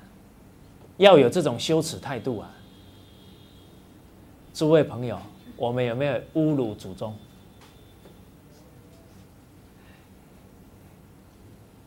[0.96, 2.50] 要有这种羞耻态度啊。
[4.52, 5.16] 诸位朋友，
[5.56, 7.14] 我们有没有侮辱祖宗？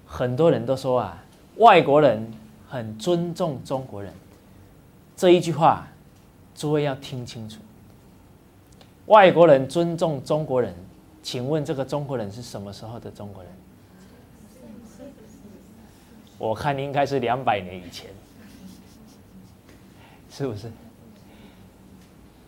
[0.06, 1.22] 很多人都说啊，
[1.58, 2.26] 外国人
[2.70, 4.14] 很尊重中国人。
[5.18, 5.90] 这一句话，
[6.56, 7.60] 诸位要听清楚。
[9.08, 10.74] 外国人尊重中国人，
[11.24, 13.52] 请问这个中国人是什么时候的中国人？
[16.38, 18.10] 我看应该是两百年以前，
[20.30, 20.70] 是不是？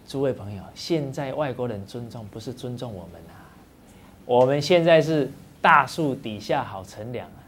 [0.07, 3.45] 诸位朋友，现在外国人尊重不是尊重我们啊，
[4.25, 5.31] 我们现在是
[5.61, 7.39] 大树底下好乘凉啊。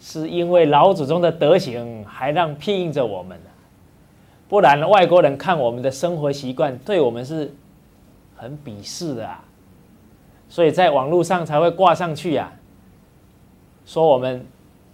[0.00, 3.50] 是因为老祖宗的德行还让庇应着我们呢，
[4.48, 7.52] 不然外国人看我们的生活习惯，对我们是
[8.40, 9.44] 很鄙视的啊。
[10.48, 12.52] 所以在网络上才会挂上去啊，
[13.86, 14.44] 说我们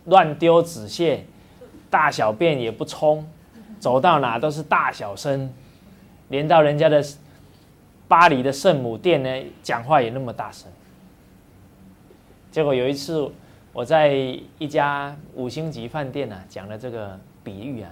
[0.05, 1.25] 乱丢纸屑，
[1.89, 3.27] 大小便也不冲，
[3.81, 5.53] 走到哪都是大小声，
[6.29, 7.03] 连到人家的
[8.09, 10.71] 巴黎的圣母殿呢，讲话也那么大声。
[12.51, 13.31] 结果有一次。
[13.73, 14.09] 我在
[14.59, 17.91] 一家五星级饭店呢，讲了这个比喻啊。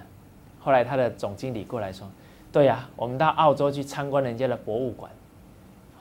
[0.59, 2.11] 后来他的总经理过来说
[2.51, 5.13] ：“对呀，我们到澳洲去参观人家的博物馆，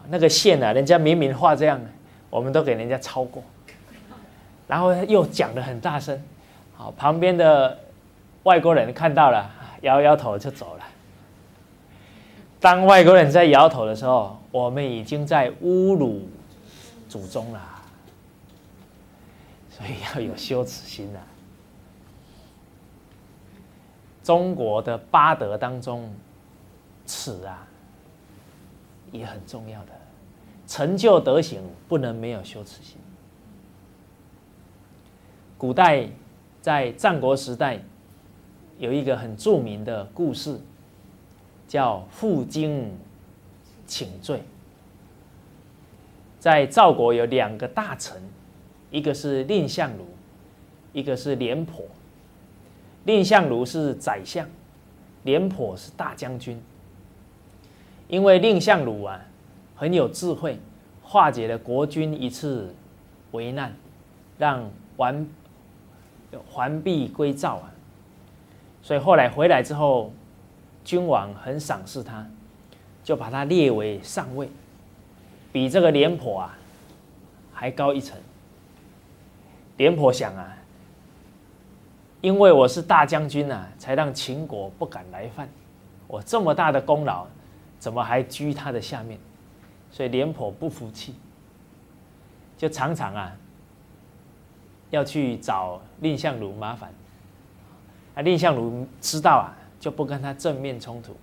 [0.10, 0.74] 那个线呢？
[0.74, 1.80] 人家明明画这样，
[2.30, 3.42] 我们都给人家抄过，
[4.68, 6.22] 然后又讲的很大声，
[6.76, 7.80] 好，旁边的
[8.44, 9.50] 外国人看到了，
[9.82, 10.84] 摇摇头就走了。
[12.60, 16.28] 当外国人在摇头的时候，我们已经在侮辱
[17.10, 17.62] 祖宗了，
[19.70, 21.20] 所以要有羞耻心啊。
[24.24, 26.10] 中国的八德当中，
[27.06, 27.68] 耻啊。
[29.14, 29.94] 也很重要的。
[30.68, 32.98] 成就德行不能没有羞耻心。
[35.58, 36.10] 古代
[36.62, 37.82] 在战国时代
[38.78, 40.60] 有一个很著名的故事，
[41.68, 42.92] 叫负荆
[43.86, 44.44] 请罪。
[46.40, 48.22] 在赵国有两个大臣，
[48.92, 50.06] 一个是蔺相如，
[50.92, 51.86] 一个是廉颇。
[53.06, 54.48] 蔺相如是宰相，
[55.24, 56.62] 廉颇是大将军。
[58.14, 59.20] 因为蔺相如啊
[59.76, 60.60] 很有智慧，
[61.02, 62.72] 化解了国君一次
[63.32, 63.74] 危难，
[64.38, 65.28] 让完
[66.48, 67.72] 还璧归赵啊。
[68.84, 70.14] 所以后来回来之后，
[70.86, 72.24] 君王很赏识他，
[73.04, 74.48] 就把他列为上位，
[75.52, 76.56] 比这个廉颇啊
[77.52, 78.16] 还高一层。
[79.78, 80.56] 廉颇想啊。
[82.22, 85.50] 因为我是大将军呐，才让秦国不敢来犯。
[86.08, 87.26] 我这么大的功劳，
[87.84, 89.20] 怎么还居他的下面？
[89.92, 91.14] 所以廉颇不服气，
[92.58, 93.36] 就常常啊
[94.90, 96.90] 要去找蔺相如麻烦。
[98.16, 101.14] 啊，蔺相如知道啊，就不跟他正面冲突。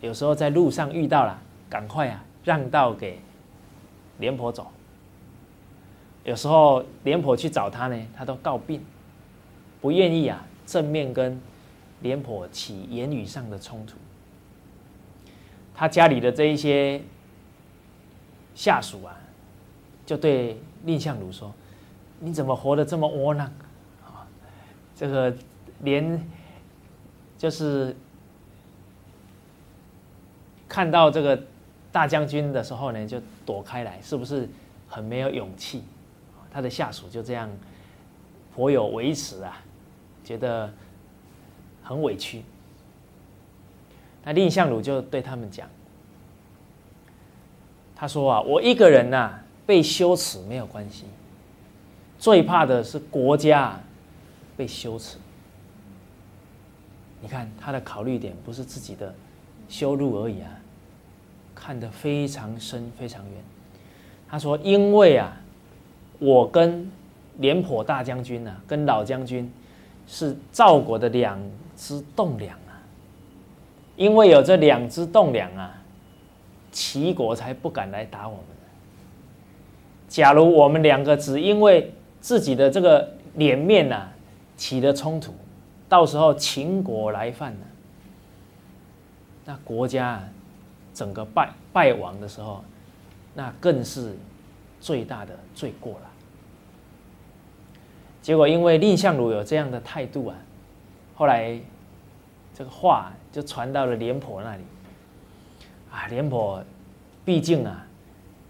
[0.00, 1.38] 有时候在路上遇到了，
[1.68, 3.20] 赶快啊让道给
[4.20, 4.68] 廉颇走。
[6.24, 8.82] 有时候廉颇去找他呢，他都告病。
[9.82, 11.38] 不愿意啊，正面跟
[12.00, 13.98] 廉颇起言语上的冲突。
[15.80, 17.00] 他家里的这一些
[18.54, 19.16] 下属啊，
[20.04, 21.50] 就对蔺相如说
[22.20, 23.50] ：“你怎么活得这么窝囊
[24.04, 24.28] 啊？
[24.94, 25.34] 这个
[25.78, 26.22] 连
[27.38, 27.96] 就是
[30.68, 31.42] 看到这个
[31.90, 34.46] 大将军的时候呢，就躲开来，是不是
[34.86, 35.82] 很没有勇气？”
[36.52, 37.48] 他的下属就这样
[38.54, 39.62] 颇有维持啊。
[40.22, 40.70] 觉得
[41.82, 42.42] 很委屈，
[44.24, 45.68] 那蔺相如就对他们讲
[47.96, 51.04] ：“他说啊，我一个人呐被羞耻没有关系，
[52.18, 53.80] 最怕的是国家
[54.56, 55.16] 被羞耻。
[57.20, 59.14] 你看他的考虑点不是自己的
[59.68, 60.50] 修路而已啊，
[61.54, 63.34] 看得非常深非常远。
[64.28, 65.36] 他说，因为啊，
[66.18, 66.90] 我跟
[67.38, 69.50] 廉颇大将军呐，跟老将军。”
[70.12, 71.38] 是赵国的两
[71.76, 72.69] 只栋梁啊，
[74.00, 75.74] 因为有这两只栋梁啊，
[76.72, 78.44] 齐国才不敢来打我们。
[80.08, 84.08] 假如我们两个只因为自己的这个脸面呐
[84.56, 85.34] 起了冲突，
[85.86, 87.66] 到时候秦国来犯呢，
[89.44, 90.26] 那国家
[90.94, 92.64] 整个败败亡的时候，
[93.34, 94.16] 那更是
[94.80, 96.10] 最大的罪过了。
[98.22, 100.36] 结果因为蔺相如有这样的态度啊，
[101.14, 101.60] 后来
[102.60, 104.62] 这个话就传到了廉颇那里。
[105.90, 106.62] 啊，廉颇
[107.24, 107.86] 毕竟啊，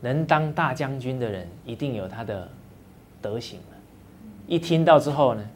[0.01, 2.49] 能当大将军的人一定有他的
[3.23, 3.73] 德行啊。
[4.49, 5.49] 一听到之后呢，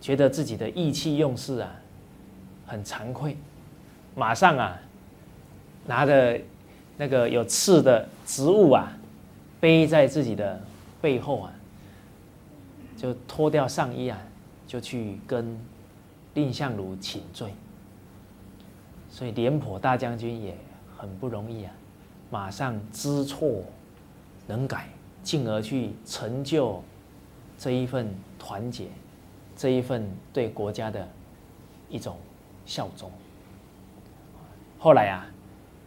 [0.00, 1.70] 觉得自己的意气用事啊，
[2.66, 3.36] 很惭愧，
[4.16, 4.76] 马上啊，
[5.86, 6.40] 拿着
[6.96, 8.92] 那个有刺的植物啊，
[9.60, 10.60] 背在自己的
[11.00, 11.52] 背后啊。
[12.96, 14.18] 就脱掉上衣啊，
[14.66, 15.56] 就去跟
[16.32, 17.54] 蔺相如请罪。
[19.14, 20.56] 所以廉颇大将军也
[20.98, 21.72] 很不容易啊，
[22.32, 23.62] 马上知错
[24.48, 24.88] 能改，
[25.22, 26.82] 进而去成就
[27.56, 28.88] 这一份团结，
[29.56, 31.08] 这一份对国家的
[31.88, 32.16] 一种
[32.66, 33.08] 效忠。
[34.80, 35.24] 后来啊，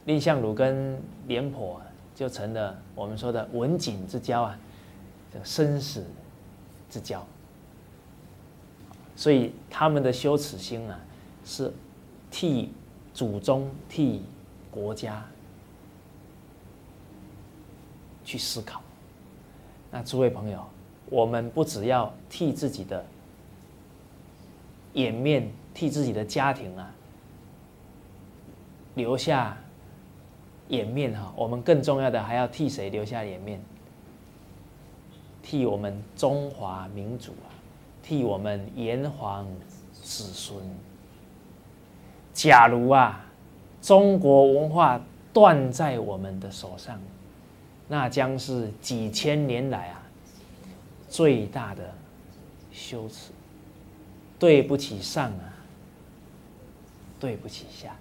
[0.06, 0.98] 蔺相如跟
[1.28, 1.82] 廉颇
[2.16, 4.58] 就成了我们说的文景之交啊，
[5.34, 6.06] 这生死。
[6.90, 7.22] 之交，
[9.14, 10.98] 所以他们的羞耻心啊，
[11.44, 11.70] 是
[12.32, 12.72] 替
[13.18, 14.22] 祖宗、替
[14.70, 15.26] 国家
[18.24, 18.80] 去思考。
[19.90, 20.64] 那诸位朋友，
[21.10, 23.04] 我们不只要替自己的
[24.94, 26.94] 颜面、替自己的家庭啊
[28.94, 29.58] 留下
[30.68, 33.60] 颜面哈，我们更重要的还要替谁留下颜面？
[35.42, 37.50] 替我们中华民族啊，
[38.04, 39.48] 替我们炎黄
[39.92, 40.64] 子孙。
[42.38, 43.26] 假如啊，
[43.82, 45.02] 中国文化
[45.34, 47.02] 断在我们的手上，
[47.88, 50.04] 那将是几千年来啊
[51.10, 51.92] 最大的
[52.72, 53.32] 羞耻。
[54.38, 55.58] 对不起上啊，
[57.20, 57.96] 对不起下。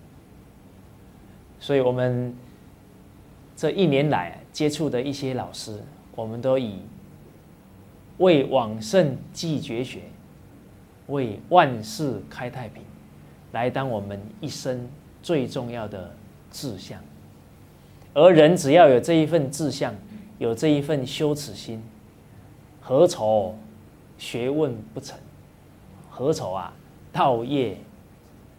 [1.59, 2.37] 所以我们
[3.57, 5.82] 这一年来接触的一些老师，
[6.14, 6.82] 我们都以。
[8.18, 10.01] 为往圣继绝学，
[11.09, 12.82] 为万世开太平，
[13.57, 14.86] 来当我们一生
[15.22, 16.14] 最重要的
[16.52, 17.00] 志向。
[18.12, 19.94] 而人只要有这一份志向，
[20.38, 21.82] 有这一份羞耻心，
[22.82, 23.57] 何愁
[24.18, 25.18] 学问不成？
[26.11, 26.70] 何愁啊，
[27.12, 27.78] 道业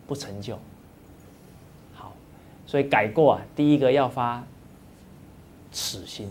[0.07, 0.57] 不成就？
[1.93, 2.11] 好，
[2.65, 4.43] 所以改过啊，第一个要发
[5.71, 6.27] 此心，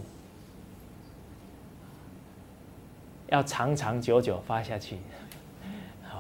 [3.28, 4.98] 要长长久久发下去，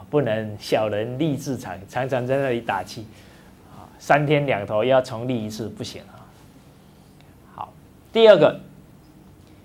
[0.08, 3.06] 不能小人立志长，常常在那里打气，
[3.74, 6.26] 啊，三天两头要重立一次，不行啊。
[7.54, 7.72] 好，
[8.12, 8.60] 第二个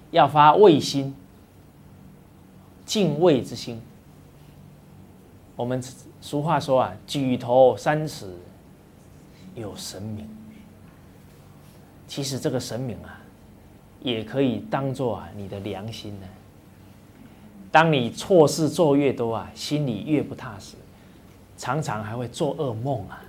[0.10, 1.16] 要发畏心，
[2.86, 3.82] 敬畏之心。
[5.56, 5.82] 我们
[6.22, 8.36] 俗话说啊，举头三尺
[9.54, 10.28] 有神明。
[12.08, 13.22] 其实这个神明啊，
[14.02, 16.28] 也可以当做啊你的良心呢。
[17.72, 20.76] 当你错事做越多啊，心里越不踏实，
[21.58, 23.24] 常常还会做噩梦啊，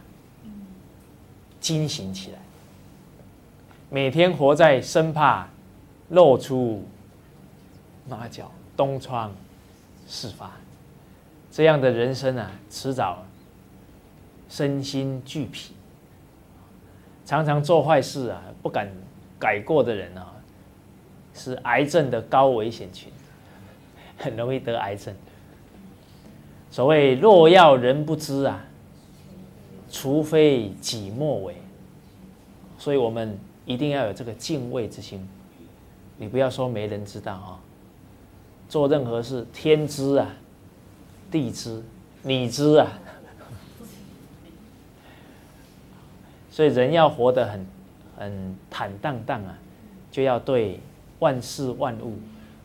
[1.61, 2.38] 惊醒起来，
[3.88, 5.47] 每天活在生怕
[6.09, 6.82] 露出
[8.09, 9.32] 马脚、东窗
[10.09, 10.51] 事发。
[11.53, 13.24] 这样的人生啊，迟早
[14.49, 15.72] 身心俱疲，
[17.24, 18.90] 常常做坏事啊，不敢
[19.38, 20.32] 改过的人啊，
[21.32, 23.12] 是癌症的高危险群。
[24.23, 25.14] 很容易得癌症。
[26.70, 28.64] 所谓“若要人不知啊，
[29.91, 31.55] 除非己莫为”，
[32.79, 35.29] 所以我们一定要有这个敬畏之心。
[36.16, 37.61] 你不要说没人知道啊，
[38.68, 40.31] 做任何事，天知啊，
[41.31, 41.83] 地知，
[42.23, 42.87] 你知啊。
[46.51, 47.66] 所以人要活得很
[48.16, 49.59] 很坦荡荡啊，
[50.11, 50.79] 就要对
[51.18, 52.16] 万事万物。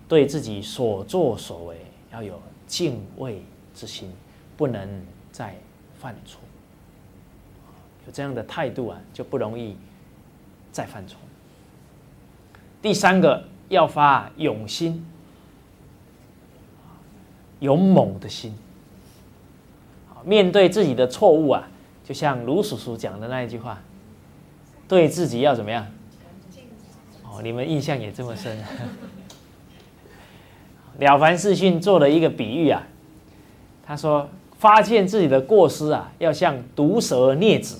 [0.07, 1.77] 对自己所作所为
[2.11, 3.41] 要有敬畏
[3.75, 4.11] 之心，
[4.55, 4.87] 不能
[5.31, 5.55] 再
[5.99, 6.39] 犯错。
[8.05, 9.75] 有这样的态度啊，就不容易
[10.71, 11.19] 再犯错。
[12.81, 15.05] 第三个要发勇心，
[17.59, 18.57] 勇猛的心。
[20.23, 21.67] 面对自己的错误啊，
[22.05, 23.81] 就像卢叔叔讲的那一句话，
[24.87, 25.85] 对自己要怎么样？
[27.23, 28.57] 哦，你们印象也这么深。
[30.99, 32.83] 了凡四训做了一个比喻啊，
[33.85, 37.75] 他说：发现自己的过失啊，要像毒蛇啮指，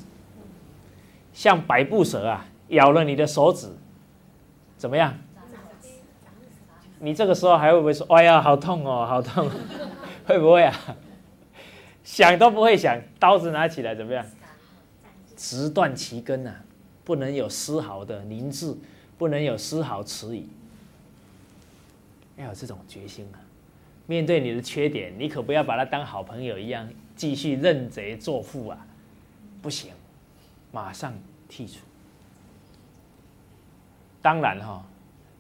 [1.33, 3.67] 像百步蛇啊，咬了你的手指，
[4.77, 5.13] 怎么样？
[6.99, 9.49] 你这个时候还会不会说：哎呀，好痛哦，好痛？
[10.25, 10.73] 会不会啊？
[12.03, 14.25] 想都不会想，刀子拿起来怎么样？
[15.35, 16.51] 直断其根呐，
[17.03, 18.75] 不能有丝毫的凝滞，
[19.17, 20.49] 不能有丝毫迟疑。
[22.37, 23.41] 要有这种决心啊！
[24.05, 28.87] 面对你的缺点，你可不要把它当好朋友一样继续认贼作父啊！
[29.61, 29.91] 不行，
[30.71, 31.13] 马上
[31.49, 31.79] 剔除。
[34.21, 34.85] 当然哈，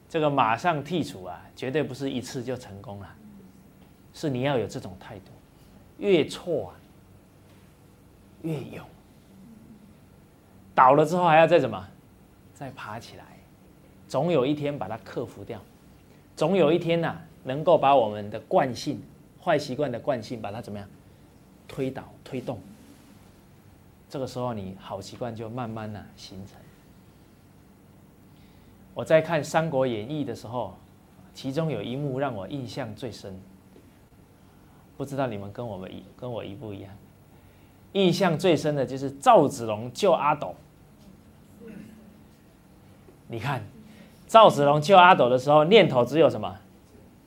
[0.09, 3.15] 这个马上剔除啊，绝对不是一次就成功了，
[4.13, 5.31] 是你要有这种态度，
[5.97, 6.75] 越错啊
[8.41, 8.85] 越勇，
[10.73, 11.87] 倒了之后还要再怎么
[12.53, 13.25] 再爬起来，
[14.07, 15.61] 总有一天把它克服掉。
[16.37, 19.01] 总有一天呐，能够把我们的惯性、
[19.43, 20.87] 坏习惯的惯性，把它怎么样
[21.67, 22.59] 推倒、推动。
[24.07, 26.55] 这个时候，你好习惯就慢慢的形成。
[28.93, 30.77] 我在看《三国演义》的时候，
[31.33, 33.35] 其中有一幕让我印象最深。
[34.95, 36.95] 不知道你们跟我们一跟我一不一样？
[37.93, 40.55] 印象最深的就是赵子龙救阿斗。
[43.27, 43.63] 你看。
[44.27, 46.53] 赵子龙救阿斗的时候，念头只有什么？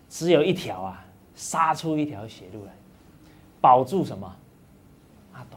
[0.09, 2.73] 只有一条啊，杀出一条血路来，
[3.61, 4.37] 保住什么？
[5.33, 5.57] 阿斗。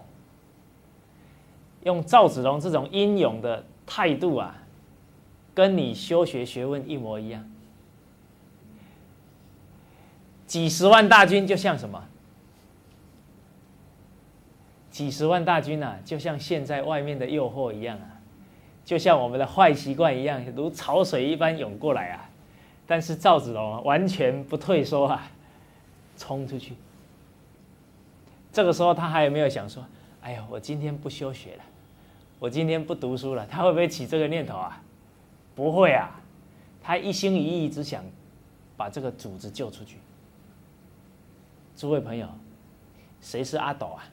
[1.84, 4.56] 用赵子龙这种英勇的态度啊，
[5.54, 7.44] 跟你修学学问一模一样。
[10.48, 12.04] 几十万大军就像什么？
[14.92, 18.13] 几十万大军啊，就像现在外面的诱惑一样啊。
[18.86, 22.30] 就像我们的坏习惯一样，如潮水一般涌过来啊！
[22.86, 25.32] 但是赵子龙完全不退缩啊，
[26.18, 26.74] 冲出去。
[28.52, 29.84] 这个时候他还有没有想说
[30.22, 31.64] ：“哎呀，我今天不休学了，
[32.40, 34.82] 我今天不读书了？”他会不会起这个念头啊？
[35.56, 36.20] 不会啊，
[36.84, 38.04] 他一心一意只想
[38.76, 39.98] 把这个组织救出去。
[41.78, 42.28] 诸位朋友，
[43.22, 44.04] 谁是阿斗啊？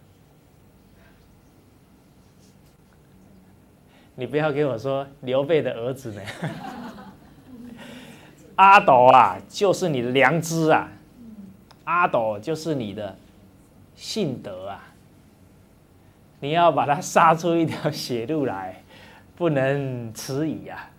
[4.20, 6.20] 你不要给我说刘备的儿子呢，
[8.56, 10.92] 阿斗啊，就是你的良知啊，
[11.84, 13.16] 阿斗就是你的
[13.96, 14.92] 信德啊，
[16.38, 18.82] 你要把他杀出一条血路来，
[19.36, 20.90] 不能迟疑啊！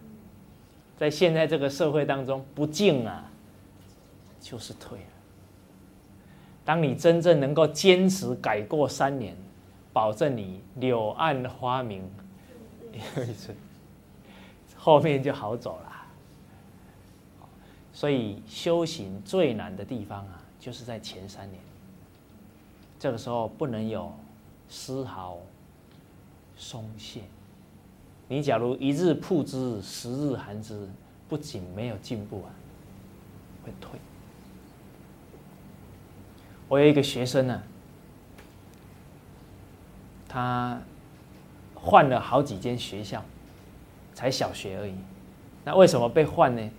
[0.98, 3.24] 在现在这个社会当中，不进啊，
[4.40, 5.06] 就是退了。
[6.66, 9.36] 当你真正能够坚持改过三年，
[9.94, 12.02] 保证你柳暗花明
[12.94, 13.56] 又一村，
[14.76, 15.92] 后面就好走了。
[17.94, 21.62] 所以修行最难的地方啊，就是在前三年。
[23.00, 24.12] 这个时候不能有
[24.70, 25.38] 丝毫
[26.58, 27.22] 松懈。
[28.28, 30.88] 你假如一日曝之，十日寒之，
[31.28, 32.50] 不仅没有进步啊，
[33.66, 34.00] 会退。
[36.70, 37.62] 我有一个学生呢，
[40.30, 40.82] 他
[41.82, 43.24] 换了好几间学校，
[44.14, 44.94] 才小学而已。
[45.66, 46.70] 那为什么被换呢？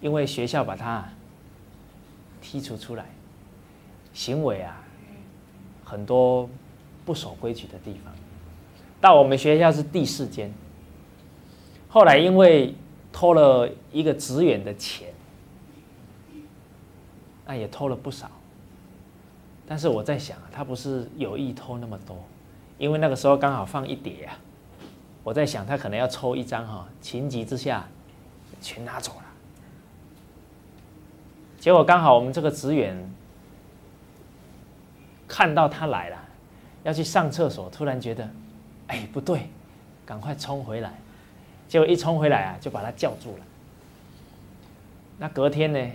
[0.00, 1.08] 因为学校把他
[2.42, 3.06] 剔除出来，
[4.12, 4.84] 行为啊。
[5.84, 6.46] 很多
[7.06, 8.12] 不守规矩的地方，
[9.00, 10.52] 到我们学校是第四间。
[11.88, 12.74] 后来因为
[13.10, 15.08] 偷了一个职员的钱，
[17.46, 18.30] 那也偷了不少。
[19.66, 22.22] 但是我在想，他不是有意偷那么多，
[22.76, 24.38] 因为那个时候刚好放一叠啊。
[25.28, 27.86] 我在想，他可能要抽一张哈，情急之下
[28.62, 29.24] 全拿走了。
[31.60, 32.96] 结果刚好我们这个职员。
[35.30, 36.16] 看到他来了，
[36.84, 38.26] 要去上厕所，突然觉得，
[38.86, 39.50] 哎，不对，
[40.06, 40.90] 赶快冲回来。
[41.68, 43.44] 结果一冲回来啊，就把他叫住了。
[45.18, 45.90] 那隔天呢，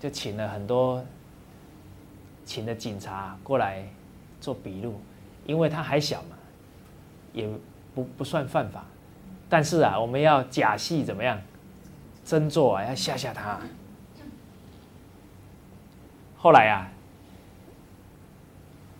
[0.00, 1.04] 就请了很多，
[2.46, 3.86] 请的警察过来
[4.40, 4.98] 做笔录，
[5.44, 6.36] 因为他还小嘛，
[7.34, 7.46] 也
[7.94, 8.84] 不不算犯法。
[9.48, 11.40] 但是啊，我们要假戏怎么样，
[12.24, 13.58] 真做啊，要吓吓他。
[16.36, 16.88] 后来啊。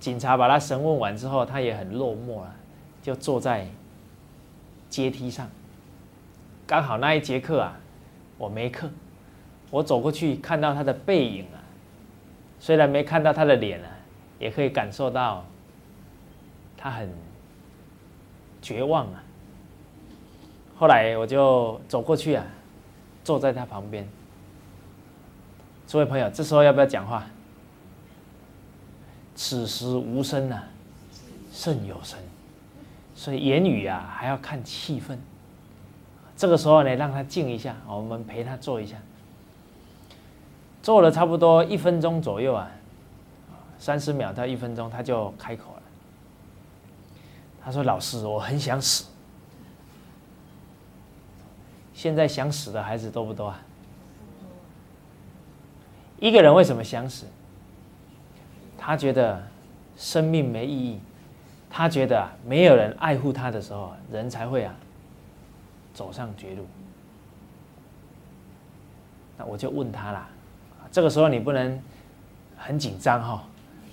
[0.00, 2.52] 警察把他审问完之后，他也很落寞了，
[3.00, 3.68] 就坐在
[4.90, 5.48] 阶梯上。
[6.66, 7.78] 刚好那一节课啊，
[8.36, 8.90] 我没课，
[9.70, 11.62] 我走过去看到他的背影啊，
[12.58, 13.86] 虽然没看到他的脸啊，
[14.40, 15.44] 也可以感受到
[16.76, 17.08] 他很
[18.62, 19.22] 绝望啊。
[20.78, 22.44] 后来我就走过去啊，
[23.22, 24.08] 坐在他旁边。
[25.86, 27.26] 诸位朋友，这时候要不要讲话？
[29.34, 30.62] 此时无声呐，
[31.52, 32.18] 胜有声，
[33.14, 35.16] 所以言语啊还要看气氛。
[36.36, 38.96] 这个时候呢，让他静一下，我们陪他坐一下。
[40.82, 42.70] 坐了差不多一分钟左右啊，
[43.78, 45.71] 三十秒到一分钟，他就开口。
[47.64, 49.04] 他说：“老师，我很想死。”
[51.94, 53.60] 现在想死的孩子多不多啊？
[56.18, 57.26] 一个人为什么想死？
[58.76, 59.40] 他觉得
[59.96, 61.00] 生命没意义，
[61.70, 64.74] 他觉得没有人爱护他的时候，人才会啊
[65.94, 66.66] 走上绝路。
[69.38, 70.28] 那我就问他啦，
[70.90, 71.80] 这个时候你不能
[72.56, 73.44] 很紧张哈，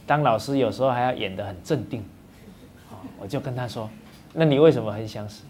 [0.07, 2.03] 当老师有时候还要演得很镇定。
[3.19, 3.89] 我就跟他说，
[4.33, 5.43] 那你为什么很想死？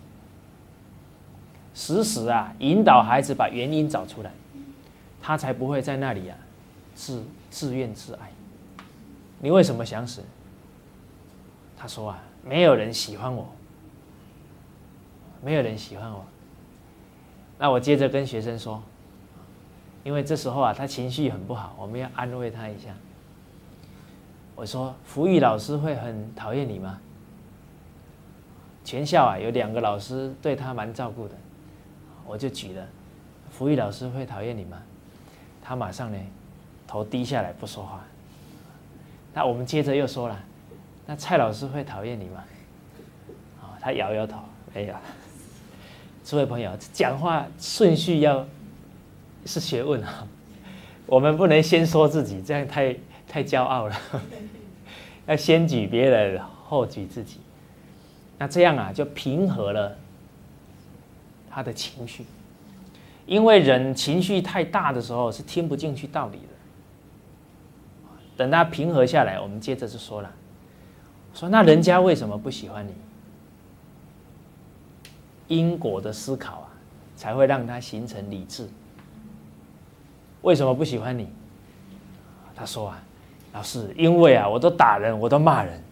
[1.74, 4.32] 死死啊引导孩子把原因找出来，
[5.22, 6.38] 他才不会在那里啊
[6.94, 8.32] 自自怨自艾。
[9.40, 10.22] 你为什么想死？
[11.78, 13.48] 他说啊，没有人喜欢我，
[15.42, 16.26] 没有人喜欢我。
[17.58, 18.82] 那我接着跟学生说，
[20.04, 22.90] 因为这时候啊，他情绪很不好，我们要安慰他一下。
[24.56, 27.00] 我说，福玉老师会很讨厌你吗？
[28.84, 31.36] 全校啊，有两个老师对他蛮照顾的，
[32.26, 32.88] 我就举了，
[33.52, 34.82] 福玉老师会讨厌你吗？
[35.62, 36.18] 他马上呢，
[36.88, 38.04] 头低下来不说话。
[39.34, 40.40] 那我们接着又说了，
[41.06, 42.44] 那蔡老师会讨厌你吗？
[43.62, 44.40] 啊，他摇摇头，
[44.74, 44.96] 没有。
[46.26, 48.46] 诸位朋友，讲话顺序要
[49.46, 50.28] 是学问啊，
[51.06, 52.96] 我们不能先说自己，这样太
[53.28, 53.96] 太骄傲了。
[55.28, 57.40] 要先举别人，后举自己。
[58.40, 59.96] 那这样啊，就平和了
[61.52, 62.26] 他的情绪。
[63.28, 66.44] 因为人情绪太大的时候，是听不进去道理的。
[68.38, 70.32] 等他平和下来，我们接着就说了，
[71.34, 72.94] 说那人家为什么不喜欢你？
[75.48, 76.70] 因果的思考啊，
[77.16, 78.68] 才会让他形成理智。
[80.42, 81.28] 为什么不喜欢你？
[82.56, 83.04] 他说啊，
[83.54, 85.84] 老师，因为啊，我都打人，我都骂人。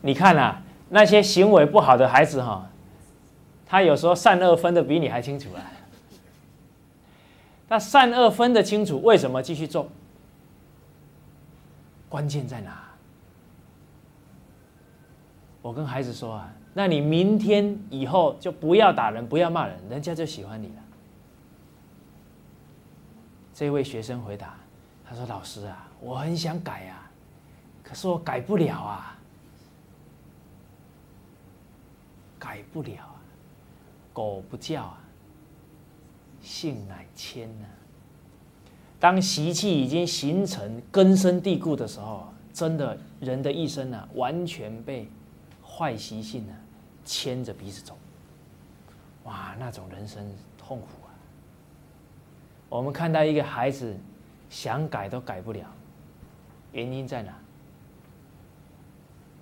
[0.00, 0.62] 你看啊，
[0.94, 2.70] 那些行为不好的孩子哈，
[3.66, 5.58] 他有时候善恶分的比你还清楚啊。
[7.68, 9.88] 他善恶分的清楚，为什么继续做？
[12.08, 12.84] 关键在哪？
[15.62, 20.74] 我跟孩子说啊，那你明天以后就不要打人，不要骂人，人家就喜欢你了。
[23.52, 24.54] 这位学生回答，
[25.04, 27.10] 他说：“老师啊，我很想改啊，
[27.82, 29.13] 可是我改不了啊，
[32.38, 33.20] 改不了啊，
[34.12, 34.98] 狗不叫啊，
[36.42, 37.66] 性乃迁呐。
[39.00, 45.08] 当习气已经形成、根深蒂固的时候，真的人的一生呢，完全被
[45.62, 46.52] 坏习性呢
[47.04, 47.96] 牵着鼻子走。
[49.24, 50.24] 哇，那种人生
[50.56, 51.10] 痛苦啊。”
[52.70, 53.96] 我们看到一个孩子
[54.48, 55.66] 想改都改不了，
[56.72, 57.32] 原因在哪？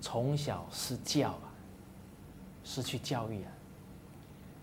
[0.01, 1.52] 从小失教啊，
[2.63, 3.51] 失去教育啊。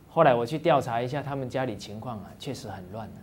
[0.08, 3.20] 后来我去调查一下他们家里情况啊，确实很乱啊。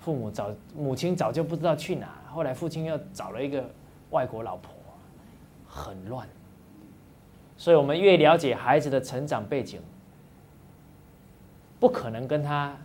[0.00, 3.64] 父母早母亲早就不知道去哪，后来父亲又找了一个
[4.10, 4.72] 外国老婆，
[5.66, 6.28] 很乱。
[7.56, 9.80] 所以我们越了解孩子的成长背景，
[11.80, 12.76] 不可能跟他。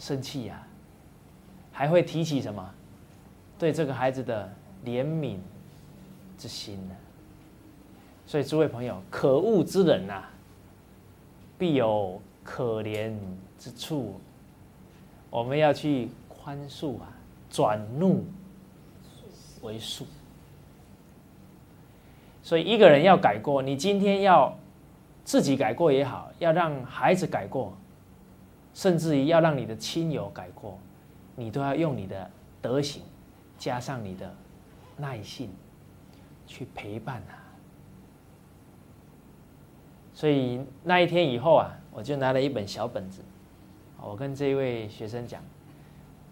[0.00, 0.64] 生气呀，
[1.72, 2.74] 还会提起什么？
[3.58, 4.48] 对这个孩子的
[4.84, 5.38] 怜悯
[6.38, 6.94] 之心呢？
[8.28, 10.22] 所以诸位朋友，可恶之人呐，
[11.56, 13.16] 必有可怜
[13.58, 14.20] 之处。
[15.30, 17.08] 我们要去宽恕啊，
[17.48, 18.26] 转怒
[19.62, 20.02] 为恕。
[22.42, 24.54] 所以一个人要改过，你今天要
[25.24, 27.74] 自己改过也好，要让孩子改过。
[28.74, 30.78] 甚至于要让你的亲友改过，
[31.34, 33.02] 你都要用你的德行，
[33.58, 34.30] 加上你的
[34.98, 35.50] 耐性，
[36.46, 37.47] 去陪伴他。
[40.18, 43.22] 所以那一天以后啊，我就拿了一本小本子，
[44.02, 45.40] 我跟这一位学生讲，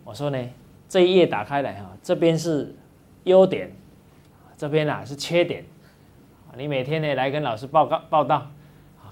[0.03, 0.49] 我说呢，
[0.89, 2.75] 这一页打开来哈，这边是
[3.23, 3.71] 优点，
[4.57, 5.65] 这边啊是缺点，
[6.57, 8.49] 你每天呢来跟老师报告报道，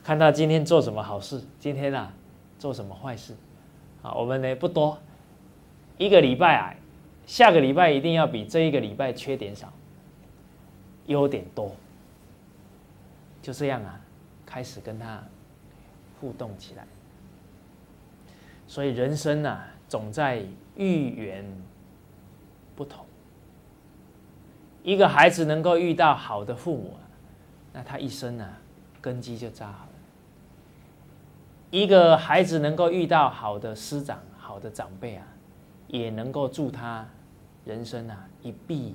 [0.02, 2.12] 看到今天做什么好事，今天啊。
[2.56, 3.34] 做什么坏事？
[4.02, 4.98] 啊，我们呢不多，
[5.98, 6.74] 一个礼拜啊，
[7.26, 9.70] 下个礼拜一定要比这一个礼拜缺点少，
[11.06, 11.76] 优点多。
[13.42, 14.00] 就这样啊，
[14.54, 15.20] 开始跟他
[16.20, 16.86] 互动起来。
[18.68, 20.46] 所以人生呢，总在
[20.76, 21.44] 遇缘
[22.76, 23.04] 不同。
[24.84, 27.02] 一个孩子能够遇到好的父母啊，
[27.72, 28.48] 那他一生呢，
[29.00, 29.90] 根基就扎好了。
[31.72, 35.26] 一个孩子能够遇到好的师长、好的长辈啊，
[35.88, 37.04] 也能够助他
[37.64, 38.94] 人生啊一臂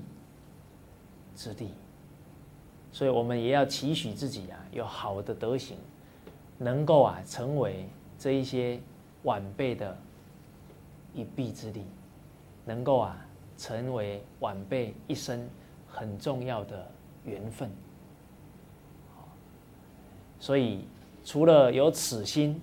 [1.35, 1.73] 之力。
[2.91, 5.77] 所以，我们也要期许自己啊，有好的德行，
[6.57, 7.87] 能够啊成为
[8.17, 8.79] 这一些
[9.23, 9.97] 晚辈的
[11.13, 11.83] 一臂之力，
[12.65, 13.17] 能够啊
[13.57, 15.47] 成为晚辈一生
[15.87, 16.91] 很重要的
[17.23, 17.69] 缘分。
[20.39, 20.85] 所以。
[21.21, 22.59] 除了有此心、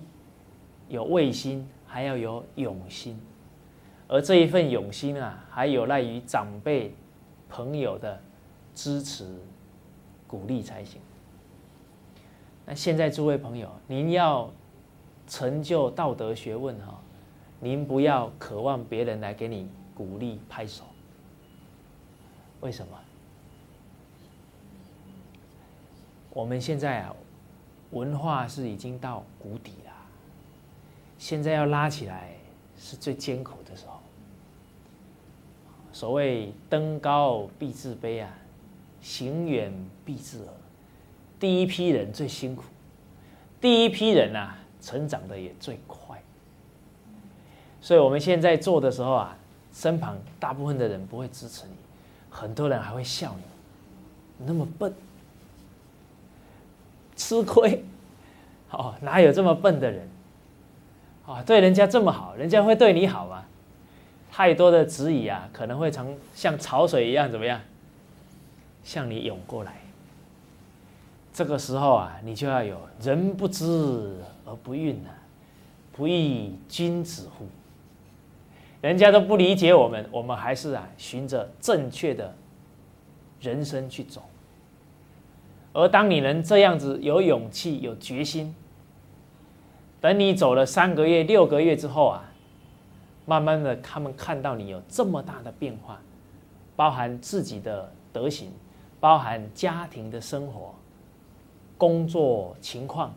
[0.89, 3.17] 有畏心，还要有勇心，
[4.09, 6.93] 而这一份勇心啊，还有赖于长辈、
[7.47, 8.19] 朋友的
[8.75, 9.25] 支持、
[10.27, 11.01] 鼓励才行。
[12.65, 14.51] 那现在诸位朋友，您要
[15.27, 16.99] 成就道德学问哈，
[17.59, 20.83] 您不要渴望别人来给你鼓励拍手。
[22.61, 22.99] 为什么？
[26.31, 27.15] 我们现在啊。
[27.91, 29.91] 文化是已经到谷底了，
[31.17, 32.35] 现在要拉起来
[32.77, 34.01] 是最艰苦的时候。
[35.93, 38.29] 所谓登高必自卑啊，
[39.07, 39.71] 行远
[40.03, 40.53] 必自耳。
[41.39, 42.65] 第一批人最辛苦，
[43.61, 46.21] 第一批人啊，成长的也最快。
[47.79, 49.37] 所以我们现在做的时候啊，
[49.71, 51.75] 身旁大部分的人不会支持你，
[52.29, 54.93] 很多人还会笑你，那么笨。
[57.15, 57.85] 吃亏，
[58.71, 60.09] 哦，哪有这么笨的人？
[61.25, 63.45] 啊，对人家这么好，人家会对你好吗？
[64.29, 67.61] 太多的质疑啊，可能会成像潮水一样怎么样，
[68.87, 69.81] 向你涌过来。
[71.33, 73.65] 这个时候啊，你就要有人不知
[74.45, 75.11] 而不愠啊，
[75.91, 77.45] 不亦君子乎？
[78.79, 82.33] 人家都不理解我们，我们还是啊，循着正确的
[83.41, 84.23] 人生去走。
[85.73, 88.55] 而当你能这样子有勇气、有决心，
[89.99, 92.23] 等你走了三个月、六个月之后啊，
[93.25, 95.99] 慢慢的他们看到你有这么大的变化，
[96.77, 98.49] 包含自己的德行，
[99.07, 100.75] 包含家庭的生活、
[101.77, 103.15] 工作情况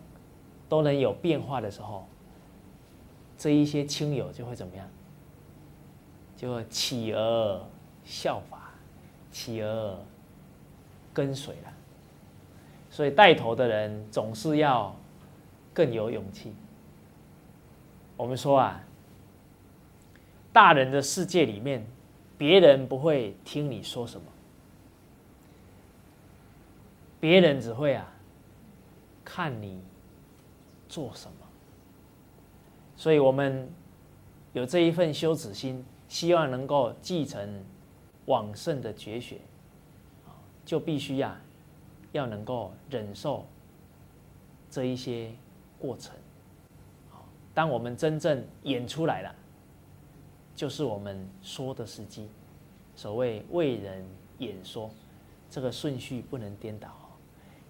[0.69, 2.07] 都能有变化的时候，
[3.37, 4.89] 这一些亲友就会怎么样？
[6.37, 7.67] 就会企鹅
[8.05, 8.71] 效法，
[9.33, 9.99] 企鹅
[11.13, 11.73] 跟随了。
[12.89, 14.95] 所以带头的人总是要
[15.75, 16.55] 更有勇气。
[18.17, 18.81] 我们说啊，
[20.53, 21.85] 大人的世界里面，
[22.39, 24.27] 别人不会听你说什么，
[27.21, 28.11] 别人只会啊
[29.25, 29.81] 看你
[30.89, 31.47] 做什么。
[32.97, 33.71] 所以我们
[34.53, 37.63] 有这一份羞耻心，希望能够继承
[38.27, 39.39] 往圣的绝学，
[40.65, 41.41] 就必须呀，
[42.13, 43.47] 要能够忍受
[44.71, 45.31] 这一些
[45.79, 46.15] 过程。
[47.55, 49.35] 当我们真正演出来了，
[50.55, 52.29] 就是我们说的时机。
[52.95, 54.05] 所谓为人
[54.39, 54.91] 演说，
[55.49, 56.91] 这个顺序不能颠倒。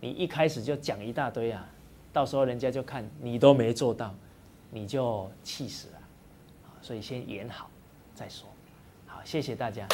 [0.00, 1.68] 你一开始就讲一大堆啊，
[2.12, 4.14] 到时候人家就看你都没做到，
[4.70, 5.98] 你就气死了。
[6.82, 7.70] 所以先演好
[8.14, 8.48] 再说。
[9.06, 9.86] 好，谢谢大家。